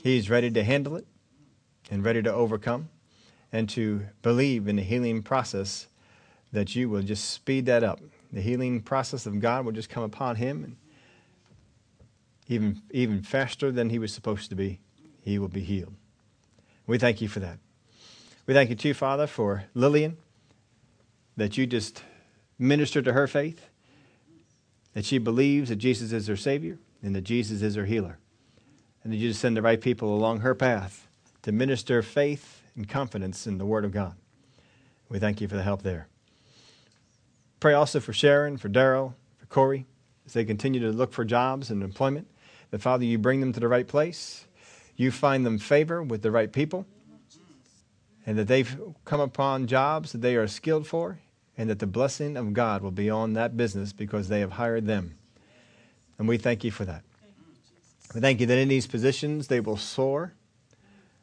[0.03, 1.07] he's ready to handle it
[1.95, 2.89] and ready to overcome
[3.53, 5.87] and to believe in the healing process
[6.51, 8.01] that you will just speed that up.
[8.33, 10.77] The healing process of God will just come upon him and
[12.49, 14.81] even, even faster than he was supposed to be,
[15.21, 15.95] he will be healed.
[16.89, 17.61] We thank you for that.
[18.45, 20.17] We thank you too, Father, for Lillian,
[21.37, 22.03] that you just
[22.59, 23.69] minister to her faith,
[24.95, 28.19] that she believes that Jesus is her Savior and that Jesus is her healer,
[29.05, 31.04] and that you just send the right people along her path
[31.45, 34.15] to minister faith and confidence in the Word of God.
[35.11, 36.09] We thank you for the help there.
[37.61, 39.85] pray also for Sharon, for Daryl, for Corey,
[40.25, 42.27] as they continue to look for jobs and employment.
[42.71, 44.47] That, Father, you bring them to the right place.
[44.97, 46.87] You find them favor with the right people.
[48.25, 51.19] And that they've come upon jobs that they are skilled for.
[51.59, 54.87] And that the blessing of God will be on that business because they have hired
[54.87, 55.19] them.
[56.19, 57.03] And we thank you for that.
[58.15, 60.33] We thank you that in these positions they will soar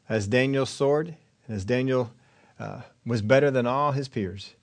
[0.08, 2.12] as Daniel soared and as Daniel
[2.58, 4.54] uh, was better than all his peers.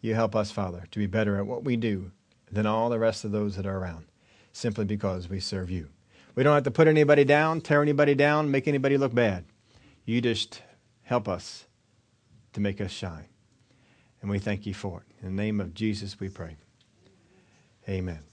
[0.00, 2.10] You help us, Father, to be better at what we do
[2.50, 4.06] than all the rest of those that are around,
[4.52, 5.88] simply because we serve you.
[6.34, 9.44] We don't have to put anybody down, tear anybody down, make anybody look bad.
[10.04, 10.62] You just
[11.02, 11.66] help us
[12.54, 13.26] to make us shine.
[14.20, 15.24] And we thank you for it.
[15.24, 16.56] In the name of Jesus, we pray.
[17.88, 18.31] Amen.